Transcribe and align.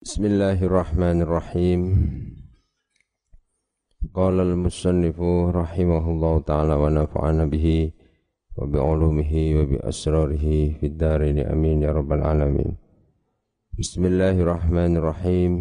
Bismillahirrahmanirrahim. 0.00 1.80
Qala 4.16 4.48
al-musannifu 4.48 5.52
rahimahullahu 5.52 6.40
taala 6.40 6.80
wa 6.80 6.88
nafa'ana 6.88 7.44
bihi 7.44 7.92
wa 8.56 8.64
bi 8.64 8.80
ulumihi 8.80 9.60
wa 9.60 9.68
bi 9.68 9.76
asrarihi 9.76 10.80
fid 10.80 10.96
dharain 10.96 11.44
amin 11.44 11.84
ya 11.84 11.92
rabbal 11.92 12.24
alamin. 12.24 12.80
Bismillahirrahmanirrahim. 13.76 15.52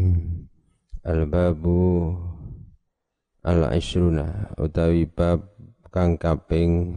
Al-babu 1.04 2.16
al-ishruna 3.44 4.56
utawi 4.56 5.04
bab 5.04 5.52
kang 5.92 6.16
kaping 6.16 6.96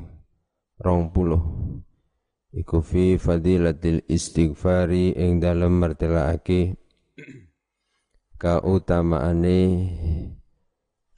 20 0.79 2.54
iku 2.54 2.79
fi 2.86 3.18
fadilatil 3.18 3.98
istighfari 4.06 5.18
ing 5.18 5.43
dalem 5.43 5.82
martelaake 5.82 6.79
kautamaane 8.43 9.59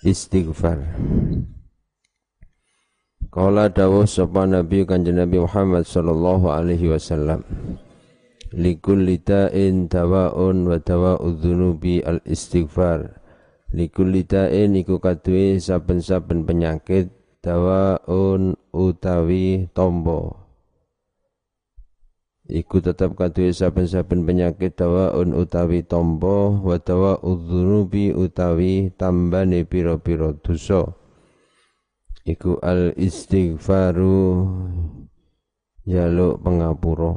istighfar. 0.05 0.85
Kala 3.33 3.73
dawuh 3.73 4.05
sapa 4.05 4.45
Nabi 4.45 4.85
Kanjeng 4.85 5.19
Nabi 5.19 5.41
Muhammad 5.41 5.89
sallallahu 5.89 6.53
alaihi 6.53 6.93
wasallam. 6.93 7.43
Likulli 8.55 9.19
ta'in 9.19 9.91
dawaun 9.91 10.71
wa 10.71 10.79
dawa'udz 10.79 11.43
dzunubi 11.43 12.05
al 12.07 12.23
istighfar. 12.23 13.19
Likulli 13.75 14.23
ta'in 14.23 14.79
iku 14.79 15.03
kaduwe 15.03 15.59
saben-saben 15.59 16.47
penyakit 16.47 17.11
dawaun 17.43 18.55
utawi 18.71 19.67
tombo 19.75 20.44
iku 22.45 22.85
tetap 22.85 23.17
kaduwe 23.17 23.57
saben-saben 23.57 24.29
penyakit 24.29 24.77
dawaun 24.77 25.33
utawi 25.33 25.81
tombo 25.81 26.61
wa 26.61 26.77
dawa 26.77 27.17
udzunubi 27.25 28.13
utawi 28.13 28.93
tambane 28.93 29.65
pira-pira 29.65 30.37
dosa. 30.37 30.93
Iku 32.25 32.57
al 32.65 32.97
istighfaru 32.97 34.49
jaluk 35.85 36.41
pengapura. 36.41 37.13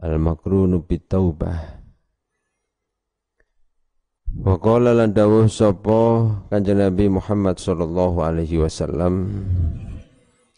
Al 0.00 0.16
makrunu 0.16 0.80
bitaubah 0.80 1.80
Wa 4.30 4.56
qala 4.56 4.96
lan 4.96 5.12
dawuh 5.12 5.44
sapa 5.44 6.24
Kanjeng 6.48 6.80
Nabi 6.80 7.12
Muhammad 7.12 7.60
sallallahu 7.60 8.24
alaihi 8.24 8.64
wasallam 8.64 9.28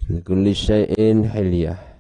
Likulli 0.07 0.55
syai'in 0.55 1.27
hilyah 1.27 1.92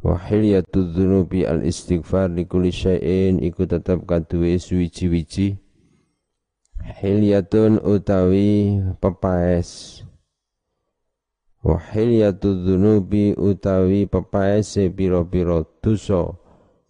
wa 0.00 0.16
hilyatud 0.16 0.96
dzunubi 0.96 1.44
al 1.44 1.60
istighfar 1.60 2.32
li 2.32 2.48
kulli 2.48 2.72
syai'in 2.72 3.36
iku 3.44 3.68
tetep 3.68 4.08
kaduwe 4.08 4.56
suwiji-wiji 4.56 5.60
hilyatun 6.80 7.78
utawi 7.84 8.80
pepaes. 9.00 10.00
Wa 11.60 11.76
hilyatud 11.76 12.64
dzunubi 12.64 13.36
utawi 13.36 14.08
pepaese 14.08 14.88
pira-pira 14.88 15.60
dosa 15.84 16.32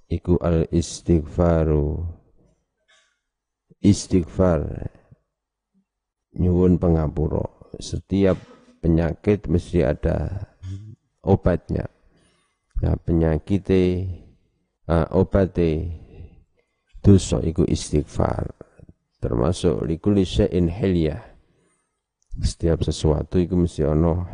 iku 0.06 0.38
al 0.38 0.70
istighfaru 0.70 2.06
istighfar. 3.82 4.86
Nyuwun 6.38 6.78
pengapura. 6.78 7.42
Setiap 7.82 8.38
penyakit 8.82 9.50
mesti 9.50 9.82
ada 9.82 10.46
obatnya 11.22 11.90
Nah, 12.80 12.96
penyakit 12.96 13.68
uh, 14.88 15.06
obate 15.12 15.92
dosa 17.04 17.40
iku 17.44 17.68
istighfar. 17.68 18.48
Termasuk 19.20 19.84
likuli 19.84 20.24
hilyah. 20.24 21.20
Setiap 22.40 22.80
sesuatu 22.80 23.36
itu 23.36 23.52
mesti 23.52 23.84
ono 23.84 24.24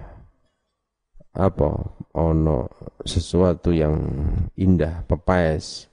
apa? 1.34 1.70
Ono 2.14 2.70
sesuatu 3.02 3.74
yang 3.74 3.98
indah, 4.54 5.02
pepaes. 5.10 5.90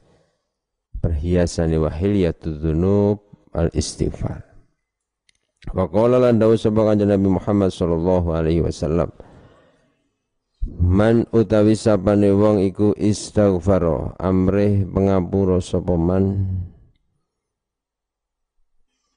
Perhiasan 1.01 1.73
wa 1.81 1.89
hilyatud 1.89 2.61
dzunub 2.61 3.17
al 3.57 3.73
istighfar. 3.73 4.45
Wa 5.73 5.89
qala 5.89 6.21
lan 6.21 6.37
dawu 6.37 6.53
Nabi 7.01 7.27
Muhammad 7.33 7.73
sallallahu 7.73 8.29
alaihi 8.29 8.61
wasallam 8.61 9.09
Man 10.63 11.27
utawi 11.35 11.75
sapane 11.75 12.31
wong 12.31 12.63
iku 12.63 12.95
istighfar 12.95 14.15
amrih 14.15 14.87
pengapura 14.87 15.59
sapa 15.59 15.99
man? 15.99 16.47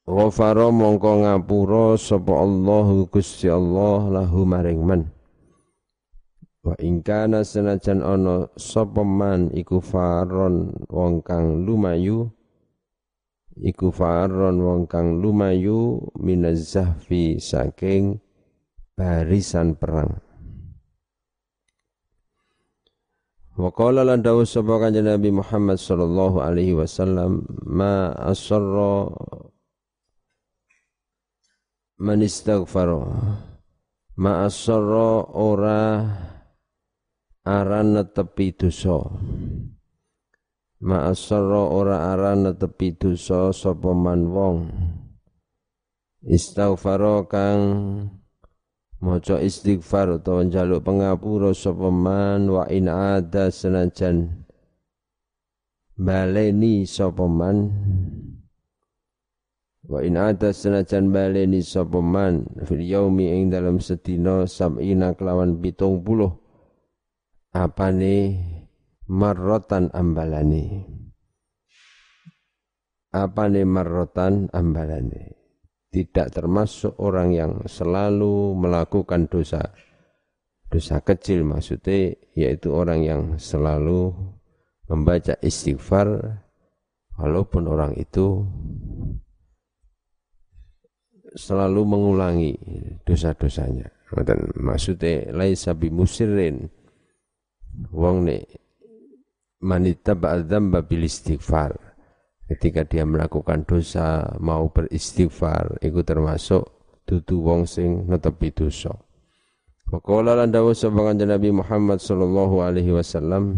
Ghafara 0.03 0.75
mongko 0.75 1.23
ngapura 1.23 1.95
sapa 1.95 2.35
Allah 2.43 2.87
Gusti 3.07 3.47
Allah 3.47 4.11
lahu 4.11 4.43
maring 4.43 4.83
man. 4.83 5.03
Wa 6.67 6.75
ingkana 6.83 7.47
senajan 7.47 8.03
ana 8.03 8.51
sapa 8.59 9.07
man 9.07 9.55
iku 9.55 9.79
faron 9.79 10.75
wong 10.91 11.23
kang 11.23 11.63
lumayu 11.63 12.27
iku 13.55 13.95
faron 13.95 14.59
wong 14.59 14.91
kang 14.91 15.23
lumayu 15.23 16.11
minazahfi 16.19 17.39
saking 17.39 18.19
barisan 18.99 19.79
perang 19.79 20.26
Wa 23.57 23.73
qala 23.73 24.05
lan 24.05 24.21
dawu 24.21 24.45
sapa 24.45 24.77
kanjeng 24.77 25.09
Nabi 25.09 25.33
Muhammad 25.33 25.81
sallallahu 25.81 26.45
alaihi 26.45 26.77
wasallam 26.77 27.41
ma 27.65 28.13
asarra 28.13 29.09
man 31.97 32.21
istaghfara. 32.21 33.01
Ma 34.21 34.45
asarra 34.45 35.33
ora 35.33 36.05
aran 37.49 37.97
netepi 37.97 38.53
dosa. 38.53 39.01
Ma 40.85 41.09
asarra 41.09 41.65
ora 41.73 42.13
aran 42.13 42.45
netepi 42.45 42.93
dosa 43.01 43.57
sapa 43.57 43.97
man 43.97 44.37
wong. 44.37 44.69
Istaghfara 46.29 47.25
kang 47.25 47.61
maca 49.01 49.37
istighfar 49.45 50.17
utawa 50.17 50.45
njaluk 50.45 50.81
pengapura 50.81 51.53
sapa 51.53 51.93
man 51.93 52.49
wa 52.49 52.65
in 52.73 52.89
ada 52.89 53.53
senajan 53.53 54.47
baleni 55.97 56.89
sapa 56.89 57.25
man. 57.29 57.73
Wa 59.87 60.03
in 60.03 60.19
ada 60.19 60.51
senajan 60.51 61.13
baleni 61.13 61.63
sapa 61.63 62.01
man 62.01 62.49
fil 62.65 62.83
yaumi 62.83 63.31
ing 63.31 63.53
dalam 63.53 63.79
sedina 63.79 64.49
sab'ina 64.49 65.15
kelawan 65.15 65.61
70 65.61 67.53
apane 67.55 68.17
marrotan 69.07 69.93
ambalane? 69.93 70.85
Apane 73.15 73.65
marrotan 73.65 74.51
ambalane 74.53 75.36
tidak 75.97 76.29
termasuk 76.37 76.93
orang 77.01 77.33
yang 77.33 77.53
selalu 77.65 78.53
melakukan 78.53 79.25
dosa 79.33 79.73
dosa 80.69 81.01
kecil 81.01 81.41
maksudnya 81.49 82.13
yaitu 82.37 82.69
orang 82.77 83.01
yang 83.01 83.23
selalu 83.41 84.13
membaca 84.93 85.41
istighfar 85.41 86.37
walaupun 87.17 87.65
orang 87.65 87.97
itu 87.97 88.45
selalu 91.33 91.81
mengulangi 91.89 92.53
dosa-dosanya. 93.09 93.89
Dan 94.25 94.53
maksudnya 94.55 95.33
laisa 95.33 95.73
bimusirin 95.73 96.69
wong 97.89 98.29
ne 98.29 98.45
manita 99.65 100.13
ba'dzamba 100.13 100.85
bil 100.85 101.09
istighfar 101.09 101.86
ketika 102.47 102.87
dia 102.87 103.03
melakukan 103.03 103.67
dosa 103.67 104.39
mau 104.39 104.71
beristighfar 104.71 105.83
itu 105.83 106.03
termasuk 106.07 106.63
dudu 107.07 107.43
wong 107.43 107.63
sing 107.67 108.07
netepi 108.07 108.55
dosa. 108.55 108.95
Faqala 109.87 110.35
lan 110.35 110.51
dawuh 110.51 110.75
sapa 110.75 111.15
Nabi 111.15 111.55
Muhammad 111.55 112.03
sallallahu 112.03 112.59
alaihi 112.59 112.91
wasallam 112.91 113.55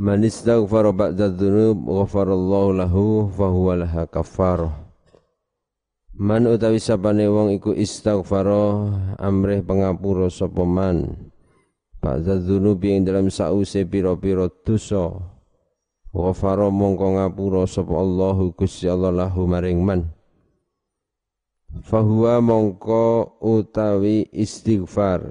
Man 0.00 0.24
istaghfara 0.24 0.96
ba'da 0.96 1.28
dzunub 1.28 1.84
ghafarallahu 1.84 2.72
lahu 2.72 3.28
fa 3.36 3.52
huwa 3.52 3.84
laha 3.84 4.08
kafarah 4.08 4.72
Man 6.16 6.48
utawi 6.48 6.80
sapane 6.80 7.28
wong 7.28 7.52
iku 7.60 7.76
istaghfara 7.76 8.88
amrih 9.20 9.60
pengapura 9.60 10.32
sapa 10.32 10.64
man? 10.64 11.28
Ba'da 12.00 12.40
dzunubi 12.40 12.96
ing 12.96 13.04
dalam 13.04 13.28
sause 13.28 13.84
pira-pira 13.84 14.48
dosa 14.64 15.29
Ghafara 16.10 16.68
mongko 16.68 17.06
ngapura 17.18 17.66
sapa 17.70 17.94
Allahu 17.94 18.54
Gusti 18.54 18.90
Allah 18.90 19.14
lahu 19.14 19.46
maring 19.46 19.78
man. 19.78 20.10
Fahuwa 21.86 22.42
mongko 22.42 23.38
utawi 23.38 24.26
istighfar. 24.34 25.22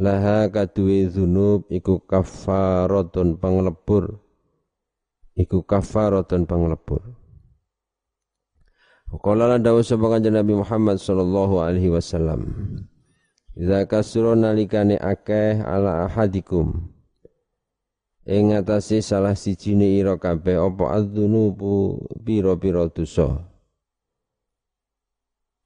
Laha 0.00 0.48
kaduwe 0.48 1.06
dzunub 1.12 1.68
iku 1.68 2.00
kafaratun 2.00 3.36
panglebur 3.36 4.18
iku 5.36 5.64
kafaratun 5.64 6.48
panglebur 6.48 7.00
Qala 9.12 9.44
lan 9.44 9.60
dawuh 9.60 9.84
sapa 9.84 10.08
kanjeng 10.08 10.32
Nabi 10.32 10.56
Muhammad 10.56 10.96
sallallahu 10.96 11.60
alaihi 11.60 11.92
wasallam 11.92 12.48
Idza 13.52 13.84
kasura 13.84 14.32
nalikane 14.32 14.96
akeh 14.96 15.60
ala 15.60 16.08
ahadikum 16.08 16.91
ing 18.22 18.54
ngatasi 18.54 19.02
salah 19.02 19.34
sijine 19.34 19.98
ira 19.98 20.14
kabeh 20.14 20.54
apa 20.54 20.94
adzunubu 21.02 21.98
pira-pira 22.22 22.86
dosa? 22.86 23.42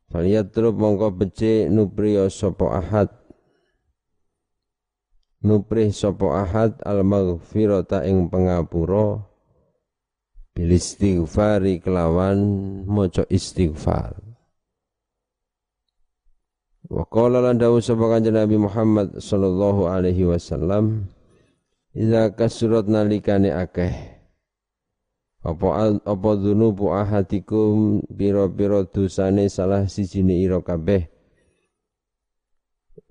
Falyatrub 0.08 0.78
mongko 0.78 1.12
becik 1.12 1.68
nupriya 1.68 2.30
sapa 2.32 2.80
ahad. 2.80 3.10
Nuprih 5.44 5.92
sapa 5.92 6.46
ahad 6.46 6.80
al 6.86 7.04
maghfirata 7.04 8.06
ing 8.08 8.32
pangapura 8.32 9.20
bil 10.56 10.72
istighfari 10.72 11.84
kelawan 11.84 12.38
maca 12.88 13.28
istighfar. 13.28 14.16
Wa 16.86 17.02
qala 17.10 17.42
lan 17.42 17.58
dawuh 17.58 17.82
sapa 17.82 18.06
kanjeng 18.06 18.38
Nabi 18.38 18.56
Muhammad 18.56 19.18
sallallahu 19.18 19.90
alaihi 19.90 20.22
wasallam 20.22 21.10
Iza 21.96 22.28
kasurat 22.36 22.84
nalikane 22.84 23.48
akeh. 23.56 24.20
Apa 25.40 25.96
apa 26.04 26.30
dzunubu 26.36 26.92
ahadikum 26.92 28.04
pira-pira 28.04 28.84
dosane 28.84 29.48
salah 29.48 29.88
sijine 29.88 30.36
ira 30.36 30.60
kabeh. 30.60 31.08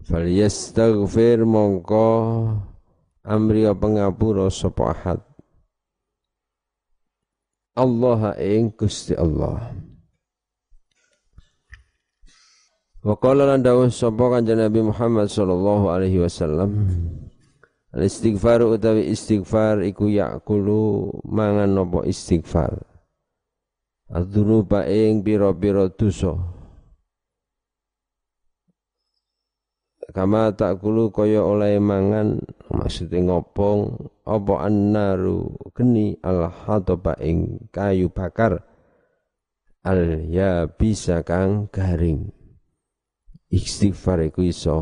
Falyastaghfir 0.05 1.41
mongko 1.49 2.05
amri 3.25 3.65
pengapura 3.73 4.53
sapa 4.53 4.93
ahad. 4.93 5.19
Allah 7.73 8.37
ing 8.37 8.69
Gusti 8.69 9.17
Allah. 9.17 9.73
Wa 13.01 13.17
qala 13.17 13.49
lan 13.49 13.65
dawuh 13.65 13.89
sapa 13.89 14.29
kanjeng 14.29 14.61
Nabi 14.61 14.85
Muhammad 14.85 15.33
sallallahu 15.33 15.89
alaihi 15.89 16.21
wasallam 16.21 16.85
Al 17.95 18.11
istighfar 18.11 18.59
utawi 18.59 19.07
istighfar 19.07 19.79
iku 19.87 20.11
yakulu 20.11 21.15
mangan 21.23 21.71
napa 21.79 22.03
istighfar. 22.03 22.83
Adzunuba 24.11 24.83
ing 24.83 25.23
pira-pira 25.23 25.87
dosa. 25.87 26.35
Kama 30.11 30.51
tak 30.59 30.83
kulu 30.83 31.09
kaya 31.09 31.39
oleh 31.39 31.79
mangan 31.79 32.43
maksudnya 32.67 33.31
ngopong 33.31 34.11
apa 34.27 34.53
annaru 34.67 35.55
geni 35.71 36.19
al 36.19 36.51
hataba 36.51 37.15
ing 37.23 37.71
kayu 37.71 38.11
bakar. 38.11 38.59
Al 39.87 40.27
ya 40.27 40.67
bisa 40.67 41.23
kang 41.23 41.71
garing. 41.71 42.27
Istighfar 43.47 44.27
iku 44.27 44.43
iso 44.43 44.77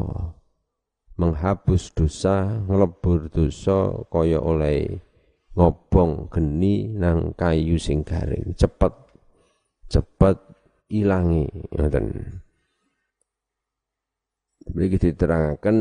menghapus 1.14 1.94
dosa 1.94 2.66
ngelebur 2.66 3.30
dosa 3.30 3.94
kaya 4.10 4.42
oleh 4.42 4.98
ngobong 5.54 6.34
geni 6.34 6.90
nang 6.90 7.38
kayu 7.38 7.78
sing 7.78 8.02
garing. 8.02 8.58
Cepet 8.58 8.94
cepet 9.90 10.38
ilangi 10.90 11.46
ngoten. 11.70 12.06
Beri 14.64 14.96
diterangkan 14.96 15.78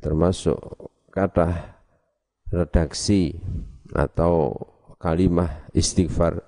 termasuk 0.00 0.56
kata 1.12 1.76
redaksi 2.50 3.36
atau 3.92 4.56
kalimah 4.96 5.68
istighfar. 5.76 6.42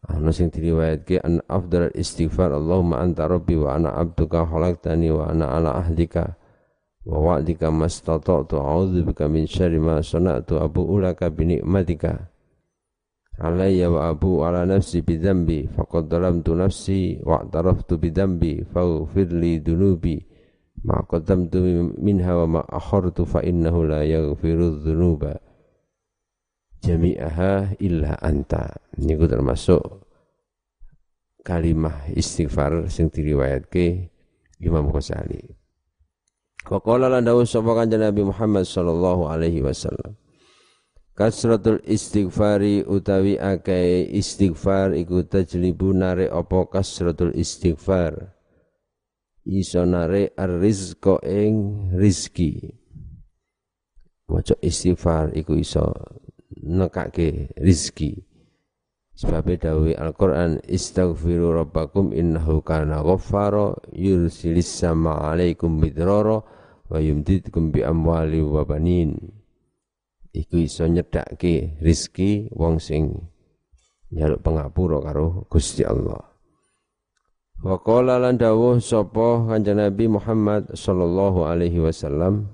Ana 0.00 0.32
sing 0.32 0.50
diriwayatke 0.50 1.20
an 1.22 1.44
afdal 1.46 1.92
istighfar 1.92 2.56
Allahumma 2.56 3.04
anta 3.04 3.28
rabbi 3.28 3.54
wa 3.54 3.76
ana 3.76 3.94
abduka 3.94 4.48
khalaqtani 4.48 5.12
wa 5.12 5.28
ana 5.28 5.54
ala 5.54 5.76
ahdika 5.76 6.39
wa 7.08 7.18
wa'dika 7.18 7.72
mastata'tu 7.72 8.60
a'udzu 8.60 9.08
bika 9.08 9.24
min 9.28 9.48
syarri 9.48 9.80
ma 9.80 10.04
sana'tu 10.04 10.60
abu 10.60 10.84
ulaka 10.84 11.32
bi 11.32 11.56
ni'matika. 11.56 12.28
Alayya 13.40 13.88
wa 13.88 14.12
abu 14.12 14.44
ala 14.44 14.68
nafsi 14.68 15.00
bi 15.00 15.16
dzambi 15.16 15.64
faqad 15.72 16.12
dalamtu 16.12 16.52
nafsi 16.52 17.16
wa 17.24 17.40
i'taraftu 17.40 17.96
bi 17.96 18.12
dzambi 18.12 18.68
faghfir 18.68 19.32
li 19.32 19.56
dunubi 19.64 20.20
ma 20.84 21.00
qaddamtu 21.08 21.96
minha 21.96 22.36
wa 22.44 22.60
ma 22.60 22.62
akhartu 22.68 23.24
fa 23.24 23.40
innahu 23.40 23.88
la 23.88 24.04
yaghfiru 24.04 24.84
dzunuba 24.84 25.40
jami'aha 26.84 27.80
illa 27.80 28.20
anta. 28.20 28.76
Niku 29.00 29.24
termasuk 29.24 30.04
kalimah 31.40 32.12
istighfar 32.12 32.92
sing 32.92 33.08
diriwayatke 33.08 34.12
Imam 34.60 34.92
Ghazali 34.92 35.59
wa 36.70 36.78
qala 36.78 37.10
lan 37.10 37.26
dawuh 37.26 37.42
sapa 37.42 37.74
kanjeng 37.74 37.98
Nabi 37.98 38.22
Muhammad 38.22 38.62
sallallahu 38.62 39.26
alaihi 39.26 39.58
wasallam. 39.58 40.14
Kasratul 41.18 41.82
istighfari 41.84 42.86
utawi 42.86 43.36
akeh 43.36 44.08
istighfar 44.08 44.94
iku 44.94 45.26
tajlibu 45.26 45.92
nare 45.92 46.30
apa 46.30 46.70
kasratul 46.70 47.34
istighfar? 47.34 48.38
Iso 49.44 49.82
narik 49.82 50.32
ar-rizqa 50.38 51.18
ing 51.26 51.90
rizki. 51.98 52.70
Maca 54.30 54.54
istighfar 54.62 55.34
iku 55.34 55.58
iso 55.58 55.90
nekake 56.62 57.50
rizki. 57.58 58.14
Sebab 59.18 59.52
dawuh 59.60 59.92
Al-Qur'an 59.98 60.64
istaghfiru 60.64 61.52
rabbakum 61.52 62.16
innahu 62.16 62.64
kana 62.64 63.04
ghaffara 63.04 63.76
yursilis 63.92 64.70
sama 64.70 65.20
alaikum 65.28 65.76
midrara 65.76 66.40
wa 66.90 66.98
yumdidkum 66.98 67.70
bi 67.70 67.86
amwali 67.86 68.42
wa 68.42 68.66
banin. 68.66 69.14
Iku 70.34 70.66
iso 70.66 70.86
nyedake 70.90 71.78
rizki 71.78 72.50
wong 72.50 72.82
sing 72.82 73.30
nyaluk 74.10 74.42
pengapura 74.42 74.98
karo 74.98 75.46
Gusti 75.46 75.86
Allah. 75.86 76.30
Wa 77.60 77.76
qala 77.78 78.16
lan 78.16 78.40
dawuh 78.40 78.80
sapa 78.80 79.44
Kanjeng 79.44 79.78
Nabi 79.78 80.08
Muhammad 80.08 80.72
sallallahu 80.72 81.44
alaihi 81.44 81.76
wasallam 81.76 82.48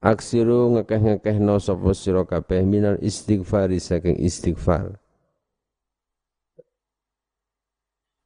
Aksiru 0.00 0.76
ngekeh-ngekehno 0.76 1.56
sapa 1.56 1.96
sira 1.96 2.28
kabeh 2.28 2.64
minal 2.68 3.00
istighfari 3.00 3.80
saking 3.80 4.20
istighfar 4.20 4.99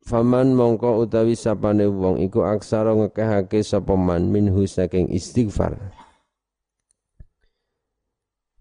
Faman 0.05 0.53
mongko 0.53 1.01
utawi 1.01 1.33
sapane 1.33 1.89
wong 1.89 2.21
iku 2.21 2.45
aksara 2.45 2.93
ngekehake 2.93 3.65
sapa 3.65 3.97
man 3.97 4.29
minhu 4.29 4.69
saking 4.69 5.09
istighfar. 5.09 5.81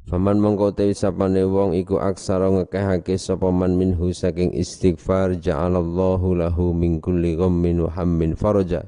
Faman 0.07 0.39
mongko 0.39 0.71
te 0.71 0.87
sapane 0.95 1.43
wong 1.43 1.75
iku 1.75 1.99
aksara 1.99 2.47
ngekehake 2.47 3.19
sapa 3.19 3.51
man 3.51 3.75
minhu 3.75 4.15
saking 4.15 4.55
istighfar 4.55 5.35
ja'alallahu 5.35 6.31
lahu 6.39 6.71
min 6.71 7.03
kulli 7.03 7.35
ghammin 7.35 7.83
wa 7.83 7.91
hammin 7.91 8.39
faraja 8.39 8.87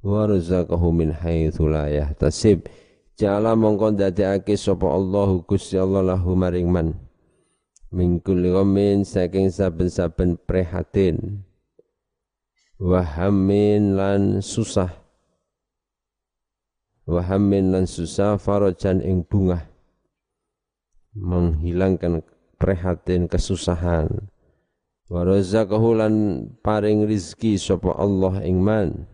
wa 0.00 0.24
razaqahu 0.24 0.96
min 0.96 1.12
haitsu 1.12 1.68
la 1.68 1.92
yahtasib. 1.92 2.72
Ja'ala 3.20 3.52
mongko 3.52 3.92
dadekake 3.92 4.56
sapa 4.56 4.88
Allahu 4.88 5.44
Gusti 5.44 5.76
Allah 5.76 6.16
lahu 6.16 6.40
maring 6.40 6.72
man 6.72 6.96
min 7.92 8.16
kulli 8.16 8.48
ghammin 8.48 9.04
saking 9.04 9.52
saben-saben 9.52 10.40
prihatin 10.48 11.44
wa 12.82 12.98
hammin 13.06 13.94
lan 13.94 14.42
susah. 14.42 14.90
Wa 17.06 17.22
hammin 17.22 17.70
lan 17.70 17.86
susah 17.86 18.34
farajan 18.42 18.98
ing 18.98 19.22
bungah. 19.22 19.62
Menghilangkan 21.14 22.26
prihatin 22.58 23.30
kesusahan. 23.30 24.10
Wa 25.06 25.22
razaqahu 25.22 25.88
lan 25.94 26.14
paring 26.58 27.06
rizki 27.06 27.54
sapa 27.54 27.94
Allah 27.94 28.42
ing 28.42 28.58
man. 28.58 29.06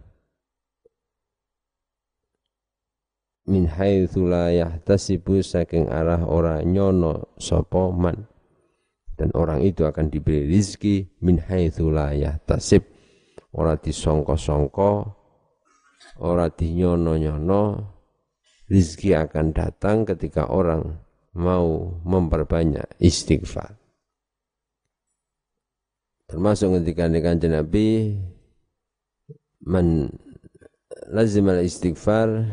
Min 3.49 3.69
haitsu 3.69 4.29
la 4.29 4.53
yahtasibu 4.53 5.45
saking 5.45 5.93
arah 5.93 6.25
ora 6.25 6.65
nyono 6.65 7.37
sapa 7.37 7.93
man. 7.93 8.25
Dan 9.19 9.35
orang 9.35 9.67
itu 9.67 9.83
akan 9.83 10.09
diberi 10.09 10.47
rizki 10.47 11.11
min 11.21 11.43
haitsu 11.43 11.91
la 11.91 12.15
yahtasib 12.15 12.98
ora 13.59 13.75
disongko-songko 13.75 14.91
ora 16.23 16.47
dinyono-nyono 16.47 17.63
rizki 18.71 19.19
akan 19.19 19.51
datang 19.51 20.07
ketika 20.07 20.47
orang 20.47 21.03
mau 21.35 21.99
memperbanyak 22.07 22.87
istighfar. 23.03 23.75
Termasuk 26.29 26.83
ketika 26.83 27.09
kanjeng 27.09 27.57
Nabi 27.57 28.15
man 29.65 30.13
al 31.09 31.65
istighfar 31.65 32.47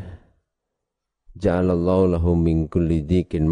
ja'alallahu 1.35 2.15
lahu 2.15 2.39
min 2.39 2.71
kulli 2.71 3.03
dikin 3.03 3.51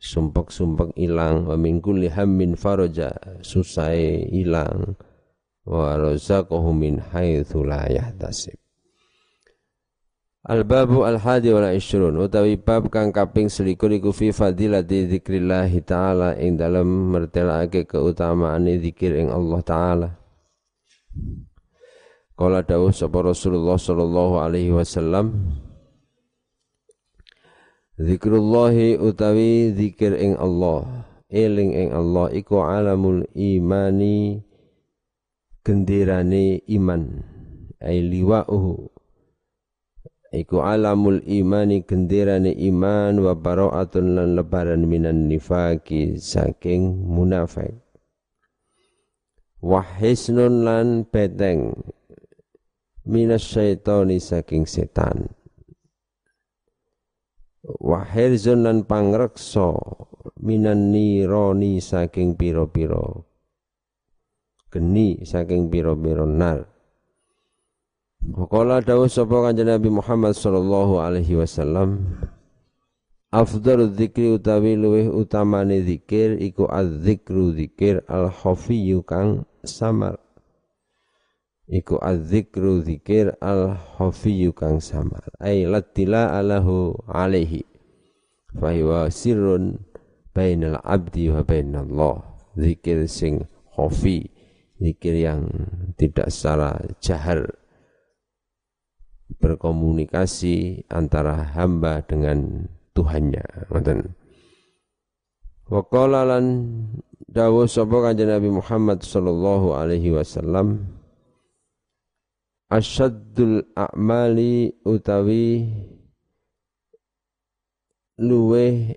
sumpek-sumpek 0.00 0.96
ilang. 0.96 1.46
Wa 1.46 1.54
min 1.60 1.78
kulli 1.84 2.08
hammin 2.08 2.56
faraja. 2.56 3.12
Susai 3.44 4.26
ilang. 4.32 4.96
Wa 5.68 5.94
razaqahu 6.00 6.72
min 6.72 6.98
haitsu 6.98 7.62
la 7.62 7.84
yahtasib. 7.84 8.56
Al 10.48 10.64
babu 10.64 11.04
al 11.04 11.20
hadi 11.20 11.52
wal 11.52 11.68
ishrun. 11.76 12.16
Utawi 12.16 12.56
bab 12.56 12.88
kang 12.88 13.12
kaping 13.12 13.52
selikur 13.52 13.92
iku 13.92 14.10
fi 14.10 14.32
fadilati 14.32 15.04
dzikrillah 15.04 15.68
taala. 15.84 16.32
Ing 16.40 16.56
dalem 16.56 17.12
mertelake 17.12 17.84
keutamaan 17.84 18.64
zikir 18.80 19.20
ing 19.20 19.28
Allah 19.28 19.60
taala. 19.60 20.08
Kala 22.40 22.64
dawuh 22.64 22.88
sapa 22.88 23.20
Rasulullah 23.20 23.76
sallallahu 23.76 24.40
alaihi 24.40 24.72
wasallam 24.72 25.60
Zikrullahi 28.00 28.96
utawi 28.96 29.76
zikir 29.76 30.16
ing 30.16 30.32
Allah, 30.40 31.04
eling 31.28 31.76
ing 31.76 31.92
Allah 31.92 32.32
iku 32.32 32.64
alamul 32.64 33.28
imani 33.36 34.40
gendirane 35.60 36.64
iman. 36.64 37.20
Ai 37.76 38.00
liwa'uhu 38.00 38.88
iku 40.32 40.64
alamul 40.64 41.20
imani 41.28 41.84
gendirane 41.84 42.56
iman 42.72 43.20
wa 43.20 43.36
bara'atun 43.36 44.16
lan 44.16 44.32
lebaran 44.32 44.88
minan 44.88 45.28
nifaki 45.28 46.16
saking 46.16 47.04
munafik. 47.04 47.76
Wahisnun 49.60 50.64
lan 50.64 51.04
beteng 51.04 51.76
minas 53.04 53.44
syaitoni 53.44 54.16
saking 54.24 54.64
setan 54.64 55.36
wahirzun 57.64 58.64
lan 58.64 58.88
pangreksa 58.88 59.76
minan 60.40 60.92
nironi 60.92 61.80
saking 61.80 62.36
piro-piro 62.36 63.28
geni 64.70 65.20
saking 65.26 65.66
piro-piro 65.68 66.24
nar. 66.24 66.70
Wakala 68.20 68.84
dawuh 68.84 69.08
sapa 69.08 69.48
kanjeng 69.48 69.72
Nabi 69.72 69.88
Muhammad 69.88 70.36
sallallahu 70.36 71.00
alaihi 71.00 71.40
wasallam 71.40 72.04
Afdhalu 73.32 73.96
dzikri 73.96 74.36
utawi 74.36 74.76
luweh 74.76 75.08
utamane 75.08 75.80
zikir 75.86 76.36
iku 76.36 76.68
az-zikru 76.68 77.56
zikir 77.56 78.04
al-khafiyyu 78.10 79.06
kang 79.06 79.48
samar 79.64 80.20
iku 81.70 82.02
adzikru 82.02 82.82
zikir 82.82 83.38
al 83.38 83.78
khafiyyu 83.96 84.50
kang 84.50 84.82
samar. 84.82 85.22
Ay 85.38 85.64
latila 85.64 86.34
alahu 86.34 86.98
alaihi. 87.06 87.62
Fa 88.58 88.74
huwa 88.74 89.06
sirrun 89.06 89.78
bainal 90.34 90.82
abdi 90.82 91.30
wa 91.30 91.46
bainallah. 91.46 92.26
Zikir 92.58 93.06
sing 93.06 93.46
khafi 93.78 94.26
zikir 94.82 95.14
yang 95.14 95.46
tidak 95.94 96.34
secara 96.34 96.74
jahar 96.98 97.46
berkomunikasi 99.38 100.82
antara 100.90 101.54
hamba 101.54 102.02
dengan 102.02 102.66
Tuhannya. 102.90 103.70
Ngoten 103.70 104.18
wa 105.70 105.86
qala 105.86 106.26
lan 106.26 106.74
dawuh 107.30 107.70
sapa 107.70 108.10
kanjeng 108.10 108.34
Nabi 108.34 108.50
Muhammad 108.50 109.06
sallallahu 109.06 109.78
alaihi 109.78 110.10
wasallam 110.10 110.98
asyaddul 112.70 113.66
a'mali 113.74 114.70
utawi 114.86 115.66
luweh 118.22 118.94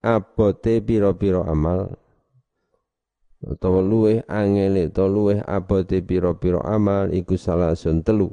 abote 0.00 0.78
pira-pira 0.78 1.42
amal. 1.42 1.98
Utawa 3.38 3.82
luweh 3.82 4.22
angele 4.30 4.90
utawa 4.90 5.08
luweh 5.10 5.38
abote 5.46 5.98
amal 6.62 7.10
iku 7.10 7.34
salasun 7.34 8.06
telu. 8.06 8.30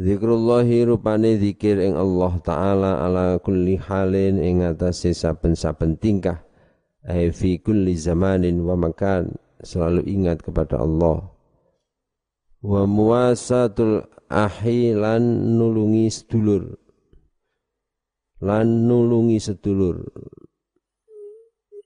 Zikrullahi 0.00 0.88
rupane 0.88 1.36
zikir 1.36 1.76
ing 1.76 1.92
Allah 1.92 2.32
Ta'ala 2.40 3.04
ala 3.04 3.36
kulli 3.36 3.76
halin 3.76 4.40
ing 4.40 4.64
atase 4.64 5.12
saben-saben 5.12 6.00
tingkah 6.00 6.40
ai 7.04 7.28
fi 7.28 7.60
kulli 7.60 7.92
zamanin 8.00 8.64
wa 8.64 8.80
makan 8.80 9.36
selalu 9.60 10.00
ingat 10.08 10.40
kepada 10.40 10.80
Allah 10.80 11.29
wa 12.60 12.84
muwasatul 12.84 14.04
ahi 14.28 14.92
lan 14.92 15.56
nulungi 15.56 16.12
sedulur. 16.12 16.76
Lan 18.40 18.88
nulungi 18.88 19.40
sedulur. 19.40 20.04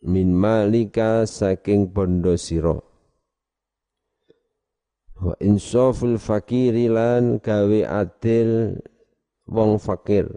Min 0.05 0.37
malika 0.37 1.25
saking 1.25 1.91
bondo 1.91 2.37
sira. 2.37 2.77
Wa 5.15 5.35
insaful 5.41 6.21
fakiri 6.21 6.91
lan 6.91 7.41
gawe 7.41 7.81
adil 7.89 8.77
wong 9.49 9.81
fakir. 9.81 10.29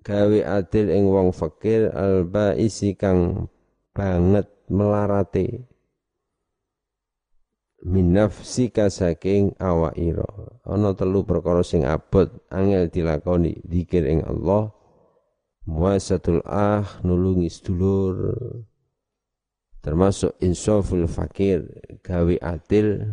Gawe 0.00 0.38
adil 0.40 0.86
ing 0.88 1.04
wong 1.10 1.34
fakir 1.36 1.92
alba 1.92 2.56
isi 2.56 2.96
kang 2.96 3.50
banget 3.92 4.48
melarate 4.72 5.73
minafsika 7.84 8.88
saking 8.88 9.54
ira. 9.94 10.26
Ana 10.64 10.96
telu 10.96 11.22
perkara 11.22 11.60
sing 11.60 11.84
abot 11.84 12.32
angel 12.48 12.88
dilakoni 12.88 13.60
zikir 13.62 14.08
ing 14.08 14.24
Allah. 14.24 14.72
Muasatul 15.68 16.44
ah 16.44 16.84
nulungi 17.04 17.48
sedulur. 17.52 18.36
Termasuk 19.84 20.40
insaful 20.40 21.04
fakir 21.04 21.68
gawe 22.00 22.34
adil 22.40 23.04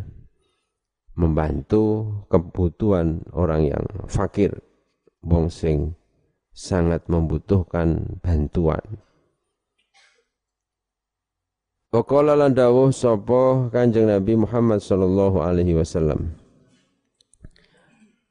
membantu 1.19 2.07
kebutuhan 2.31 3.27
orang 3.35 3.67
yang 3.75 3.85
fakir. 4.07 4.55
Wong 5.21 5.51
sing 5.53 5.93
sangat 6.55 7.05
membutuhkan 7.11 8.19
bantuan 8.23 8.81
Waqala 11.91 12.39
lan 12.39 12.55
dawuh 12.55 12.87
sapa 12.95 13.67
Kanjeng 13.67 14.07
Nabi 14.07 14.39
Muhammad 14.39 14.79
sallallahu 14.79 15.43
alaihi 15.43 15.75
wasallam. 15.75 16.39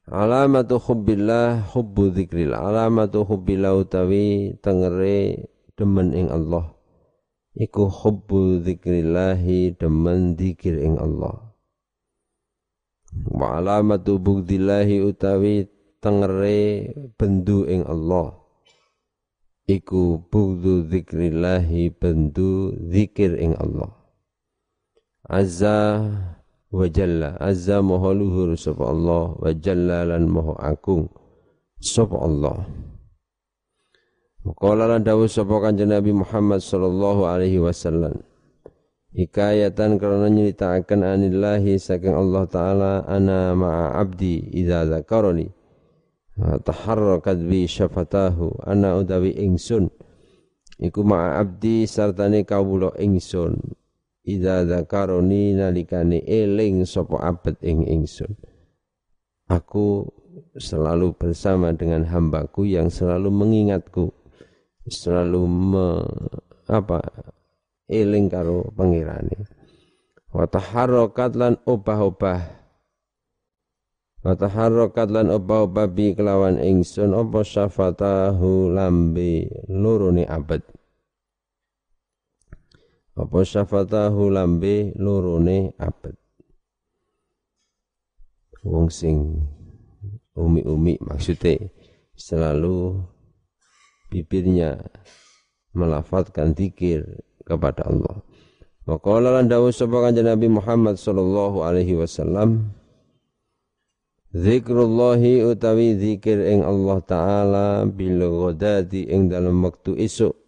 Alamatu 0.09 0.81
hubbillah 0.81 1.69
hubbu 1.69 2.09
dzikril. 2.09 2.57
Alamatu 2.57 3.21
hubbillah 3.21 3.77
utawi 3.77 4.57
tengere 4.65 5.45
demen 5.77 6.17
ing 6.17 6.33
Allah. 6.33 6.73
Iku 7.53 7.85
hubbu 7.85 8.65
dzikrillahi 8.65 9.77
demen 9.77 10.41
dzikir 10.41 10.81
ing 10.81 10.97
Allah. 10.97 11.53
Wa 13.29 13.61
alamatu 13.61 14.17
bugdillahi 14.17 15.05
utawi 15.05 15.69
tengere 16.01 16.97
bendu 17.21 17.69
ing 17.69 17.85
Allah 17.85 18.40
iku 19.71 20.19
bugdu 20.27 20.91
zikrillahi 20.91 21.95
bendu 21.95 22.75
zikir 22.91 23.39
ing 23.39 23.55
Allah. 23.55 23.95
Azza 25.31 26.11
wa 26.75 26.87
jalla 26.91 27.39
azza 27.39 27.79
maha 27.79 28.11
luhur 28.11 28.59
sapa 28.59 28.91
Allah 28.91 29.39
wa 29.39 29.51
jalla 29.55 30.03
lan 30.11 30.27
maha 30.27 30.59
agung 30.59 31.07
sapa 31.79 32.19
Allah. 32.19 32.67
Qala 34.59 34.91
lan 34.91 35.07
dawuh 35.07 35.31
sapa 35.31 35.63
kanjeng 35.63 35.95
Nabi 35.95 36.11
Muhammad 36.11 36.59
sallallahu 36.59 37.31
alaihi 37.31 37.63
wasallam. 37.63 38.27
Hikayatan 39.11 39.99
karena 39.99 40.31
nyeritakan 40.31 41.03
anillahi 41.03 41.83
saking 41.83 42.15
Allah 42.15 42.47
Ta'ala 42.47 42.93
ana 43.11 43.59
ma'a 43.59 43.99
abdi 43.99 44.39
idza 44.55 44.87
zakaroni 44.87 45.51
taharrakat 46.65 47.39
bi 47.45 47.69
syafatahu. 47.69 48.65
Ana 48.65 48.97
utawi 48.97 49.37
ingsun. 49.37 49.93
Iku 50.81 51.05
ma 51.05 51.37
abdi 51.37 51.85
sartane 51.85 52.45
kawula 52.49 52.97
ingsun. 52.97 53.61
Idza 54.25 54.69
dzakaroni 54.69 55.57
nalikane 55.57 56.25
eling 56.25 56.85
sapa 56.85 57.21
abet 57.25 57.57
ing 57.65 57.85
ingsun. 57.89 58.37
Aku 59.51 60.07
selalu 60.57 61.17
bersama 61.17 61.75
dengan 61.75 62.07
hambaku 62.07 62.69
yang 62.69 62.89
selalu 62.93 63.29
mengingatku. 63.33 64.13
Selalu 64.91 65.43
me, 65.47 65.89
apa 66.67 67.01
eling 67.91 68.31
karo 68.31 68.71
pangirane. 68.73 69.45
Wa 70.31 70.47
taharrakat 70.47 71.35
lan 71.35 71.59
obah-obah 71.67 72.60
Wataharrokat 74.21 75.09
lan 75.09 75.33
opa 75.33 75.65
opa 75.65 75.89
bi 75.89 76.13
kelawan 76.13 76.61
ingsun 76.61 77.17
opa 77.17 77.41
syafatahu 77.41 78.69
lambe 78.69 79.49
luruni 79.65 80.29
abad. 80.29 80.61
Opa 83.17 83.41
syafatahu 83.41 84.29
lambe 84.29 84.93
luruni 85.01 85.73
abad. 85.81 86.13
Wong 88.61 88.93
sing 88.93 89.41
umi-umi 90.37 91.01
maksudnya 91.01 91.57
selalu 92.13 93.01
bibirnya 94.13 94.85
melafatkan 95.73 96.53
zikir 96.53 97.25
kepada 97.49 97.89
Allah. 97.89 98.21
Qala 98.85 99.33
lan 99.39 99.49
dawuh 99.49 99.71
Nabi 99.71 100.51
Muhammad 100.51 100.99
sallallahu 100.99 101.63
alaihi 101.63 101.95
wasallam 101.97 102.75
Zikrullahi 104.31 105.43
utawi 105.43 105.99
zikir 105.99 106.39
ing 106.47 106.63
Allah 106.63 107.03
Ta'ala 107.03 107.67
bil 107.83 108.23
ghadati 108.23 109.11
ing 109.11 109.27
dalam 109.27 109.59
waktu 109.67 109.99
esok. 110.07 110.39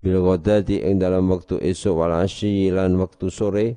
Bil 0.00 0.24
ghadati 0.24 0.80
ing 0.80 0.96
dalam 0.96 1.28
waktu 1.28 1.60
esok 1.60 2.00
wal 2.00 2.16
lan 2.16 2.96
waktu 2.96 3.26
sore. 3.28 3.68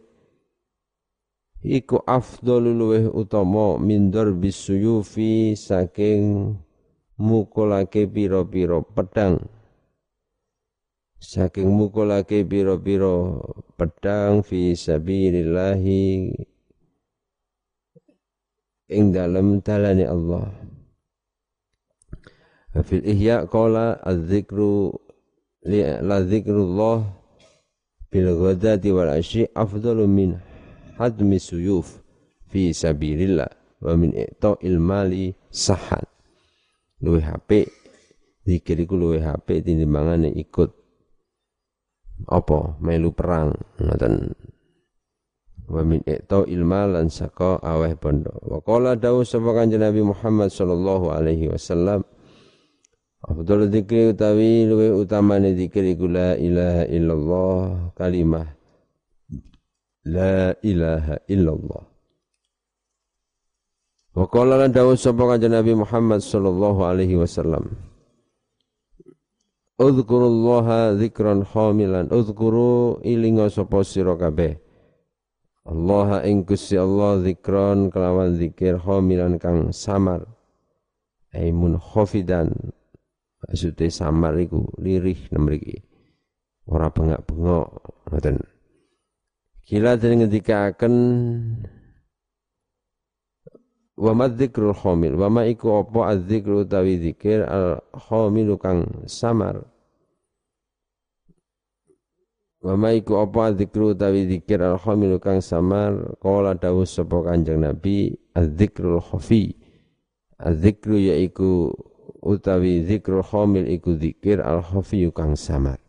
Iku 1.59 2.07
afdhalu 2.07 2.71
luweh 2.71 3.05
utama 3.11 3.75
min 3.83 4.07
bis 4.39 4.55
suyufi 4.63 5.59
saking 5.59 6.55
mukulake 7.19 8.07
pira-pira 8.07 8.79
pedang. 8.79 9.43
Saking 11.19 11.67
mukulake 11.67 12.47
pira-pira 12.47 13.43
pedang 13.75 14.39
fi 14.39 14.71
sabilillahi 14.71 16.31
ing 18.89 19.15
dalam 19.15 19.63
dalane 19.63 20.05
Allah. 20.07 20.47
Fil 22.83 23.05
ihya 23.05 23.45
qala 23.45 24.01
az-zikru 24.01 24.97
la 26.01 26.17
zikrullah 26.25 27.05
bil 28.09 28.29
ghadati 28.33 28.89
wal 28.89 29.13
ashi 29.13 29.45
afdalu 29.53 30.09
min 30.09 30.29
hadmi 30.97 31.37
suyuf 31.37 32.01
fi 32.49 32.73
sabilillah 32.73 33.47
wa 33.79 33.93
min 33.95 34.11
i'ta'il 34.17 34.81
mali 34.81 35.31
sahat 35.53 36.03
luwe 36.99 37.21
HP 37.21 37.69
zikir 38.43 38.83
iku 38.83 38.97
luwe 38.99 39.23
HP 39.23 39.63
tinimbangane 39.63 40.33
ikut 40.35 40.71
apa? 42.27 42.79
Melu 42.79 43.11
perang 43.11 43.51
ngoten 43.79 44.31
wa 45.73 45.81
min 45.81 46.05
ito 46.05 46.45
ilma 46.45 46.85
lan 46.85 47.09
saka 47.09 47.57
aweh 47.65 47.97
bondo 47.97 48.29
wa 48.45 48.61
qala 48.61 48.93
dawu 48.93 49.25
sapa 49.25 49.57
kanjeng 49.57 49.81
Nabi 49.81 50.05
Muhammad 50.05 50.53
sallallahu 50.53 51.09
alaihi 51.09 51.49
wasallam 51.49 52.05
Afdal 53.23 53.71
dzikri 53.71 54.13
utawi 54.13 54.69
luwe 54.69 54.93
utamane 54.93 55.57
dzikir 55.57 55.97
iku 55.97 56.05
la 56.05 56.37
ilaha 56.37 56.83
illallah 56.85 57.57
kalimah 57.97 58.47
la 60.05 60.53
ilaha 60.61 61.17
illallah 61.25 61.83
Wa 64.13 64.29
qala 64.29 64.61
lan 64.61 64.69
dawu 64.69 64.93
sapa 64.93 65.25
kanjeng 65.25 65.57
Nabi 65.57 65.73
Muhammad 65.73 66.21
sallallahu 66.21 66.85
alaihi 66.85 67.17
wasallam 67.17 67.73
Udhkurullaha 69.73 70.93
dzikran 71.01 71.41
khamilan. 71.49 72.05
Udhkuru 72.13 73.01
ilinga 73.01 73.49
sapa 73.49 73.81
sira. 73.81 74.13
Allah 75.63 76.27
ing 76.27 76.43
Gusti 76.43 76.75
Allah 76.75 77.23
zikron 77.23 77.87
kelawan 77.87 78.35
zikir 78.35 78.75
khamilan 78.75 79.39
kang 79.39 79.71
samar. 79.71 80.27
Aimun 81.31 81.79
khafidan. 81.79 82.51
Maksudnya 83.43 83.87
samar 83.87 84.35
iku 84.39 84.67
lirih 84.79 85.19
nemriki. 85.31 85.83
Ora 86.67 86.91
bengak-bengok 86.91 87.67
ngoten. 88.11 88.37
Kila 89.63 89.95
den 89.95 90.19
ngendikaken 90.19 90.95
wa 93.95 94.11
madzikrul 94.11 94.75
khamil 94.75 95.15
wa 95.15 95.27
ma 95.31 95.41
iku 95.47 95.85
apa 95.85 96.17
adzikru 96.17 96.67
utawi 96.67 96.99
zikir 96.99 97.45
al 97.47 97.79
khamilu 97.93 98.59
kang 98.59 99.07
samar 99.07 99.63
wa 102.63 102.79
ma 102.79 102.95
iku 102.95 103.19
apa 103.19 103.51
adzikru 103.51 103.91
utawi 103.91 104.23
zikir 104.31 104.63
al 104.63 104.79
khamilu 104.79 105.19
kang 105.19 105.43
samar 105.43 106.15
qala 106.23 106.55
dawuh 106.55 106.87
sapa 106.87 107.19
kanjeng 107.27 107.59
nabi 107.59 108.15
adzikrul 108.31 109.03
khafi. 109.03 109.51
Adzikru 110.39 110.95
yaiku 110.95 111.75
utawi 112.23 112.87
zikrul 112.87 113.19
khamil 113.19 113.67
iku 113.67 113.99
zikir 113.99 114.39
al 114.39 114.63
khafi 114.63 115.11
kang 115.11 115.35
samar. 115.35 115.83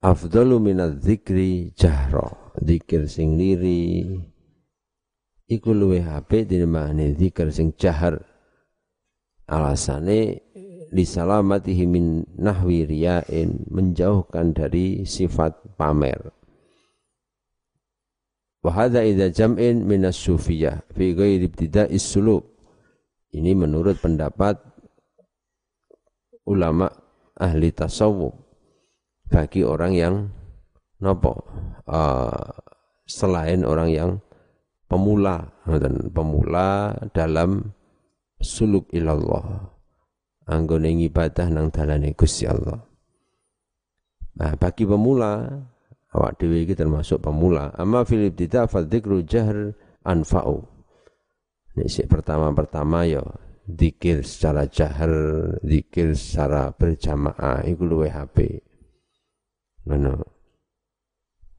Afdalu 0.00 0.64
minadz 0.64 1.04
zikri 1.04 1.76
jahra 1.76 2.56
zikir 2.56 3.04
sing 3.12 3.36
liri. 3.36 4.16
Iku 5.46 5.76
luwe 5.76 6.00
apik 6.00 6.48
tinimbangane 6.48 7.12
zikir 7.20 7.52
sing 7.52 7.76
jahar. 7.76 8.24
Alasane 9.46 10.45
salamatihi 10.92 11.84
min 11.88 12.22
nahwi 12.38 12.86
riyain 12.86 13.66
menjauhkan 13.70 14.54
dari 14.54 15.02
sifat 15.02 15.56
pamer. 15.74 16.30
Wa 18.62 18.70
hadza 18.74 19.06
idza 19.06 19.30
jam'in 19.30 19.86
minas 19.86 20.18
sufiyah 20.18 20.82
fi 20.90 21.14
ghairi 21.14 21.46
ibtida'is 21.46 22.02
suluk 22.02 22.56
ini 23.36 23.54
menurut 23.54 24.00
pendapat 24.02 24.58
ulama 26.46 26.90
ahli 27.36 27.70
tasawuf 27.70 28.34
bagi 29.30 29.62
orang 29.66 29.92
yang 29.94 30.14
nopo 31.02 31.46
uh, 31.90 32.48
selain 33.06 33.62
orang 33.62 33.90
yang 33.92 34.10
pemula 34.86 35.50
dan 35.66 36.10
pemula 36.14 36.94
dalam 37.12 37.74
suluk 38.40 38.86
ilallah 38.94 39.75
anggone 40.46 40.94
ibadah 40.94 41.50
nang 41.50 41.68
dalane 41.74 42.14
Gusti 42.14 42.46
Allah. 42.46 42.78
Nah 44.36 44.52
bagi 44.54 44.84
pemula 44.86 45.48
awak 46.14 46.40
dhewe 46.40 46.64
iki 46.64 46.74
termasuk 46.78 47.20
pemula. 47.22 47.74
Amma 47.74 48.06
fil 48.06 48.30
ibtida 48.30 48.70
fa 48.70 48.86
dzikru 48.86 49.26
jahr 49.26 49.74
anfa'u. 50.06 50.58
Nek 51.76 51.88
sik 51.92 52.08
pertama-pertama 52.08 53.04
ya 53.04 53.20
zikir 53.66 54.22
secara 54.22 54.64
jahar 54.70 55.12
zikir 55.60 56.14
secara 56.16 56.72
berjamaah 56.72 57.66
iku 57.66 57.82
luwih 57.84 58.14
HP 58.14 58.62
ngono. 59.86 60.36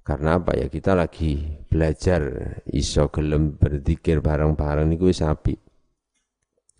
Karena 0.08 0.40
apa 0.40 0.56
ya? 0.56 0.72
Kita 0.72 0.96
lagi 0.96 1.36
belajar 1.68 2.24
iso 2.72 3.12
gelem 3.12 3.60
berzikir 3.60 4.24
bareng-bareng 4.24 4.88
niku 4.88 5.12
wis 5.12 5.20
apik. 5.20 5.60